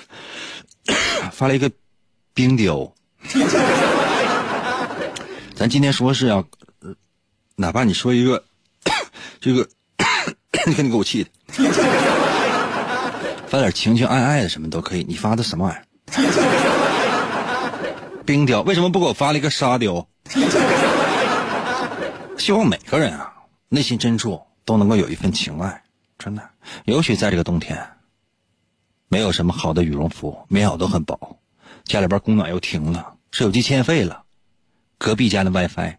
[1.31, 1.71] 发了一个
[2.33, 2.91] 冰雕。
[5.55, 6.43] 咱今天说是要，
[7.57, 8.43] 哪怕你说一个
[9.43, 9.69] 这个，
[10.67, 11.31] 你看你给我气的，
[13.49, 15.05] 发点情情爱爱的什么都可以。
[15.09, 15.85] 你发的什么玩意儿？
[18.25, 20.07] 冰雕为什么不给我发了一个沙雕？
[22.39, 23.33] 希望每个人啊，
[23.69, 25.83] 内心深处都能够有一份情爱，
[26.19, 26.43] 真的。
[26.85, 27.77] 尤其在这个冬天，
[29.09, 31.19] 没有什么好的羽绒服，棉袄都很薄，
[31.85, 34.23] 家里边供暖又停了，手机欠费了，
[34.99, 35.97] 隔壁家的 WiFi，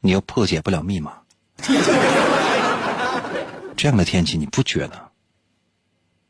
[0.00, 1.12] 你又破解不了密码。
[3.80, 5.10] 这样的天气，你不觉得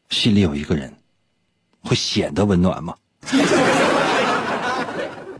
[0.09, 0.95] 心里有一个人
[1.81, 2.95] 会显得温暖吗？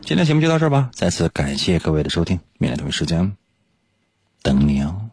[0.03, 3.37] 今天节目就到这儿吧，再次感谢各位的收听，明天同一时间
[4.41, 5.09] 等你哦。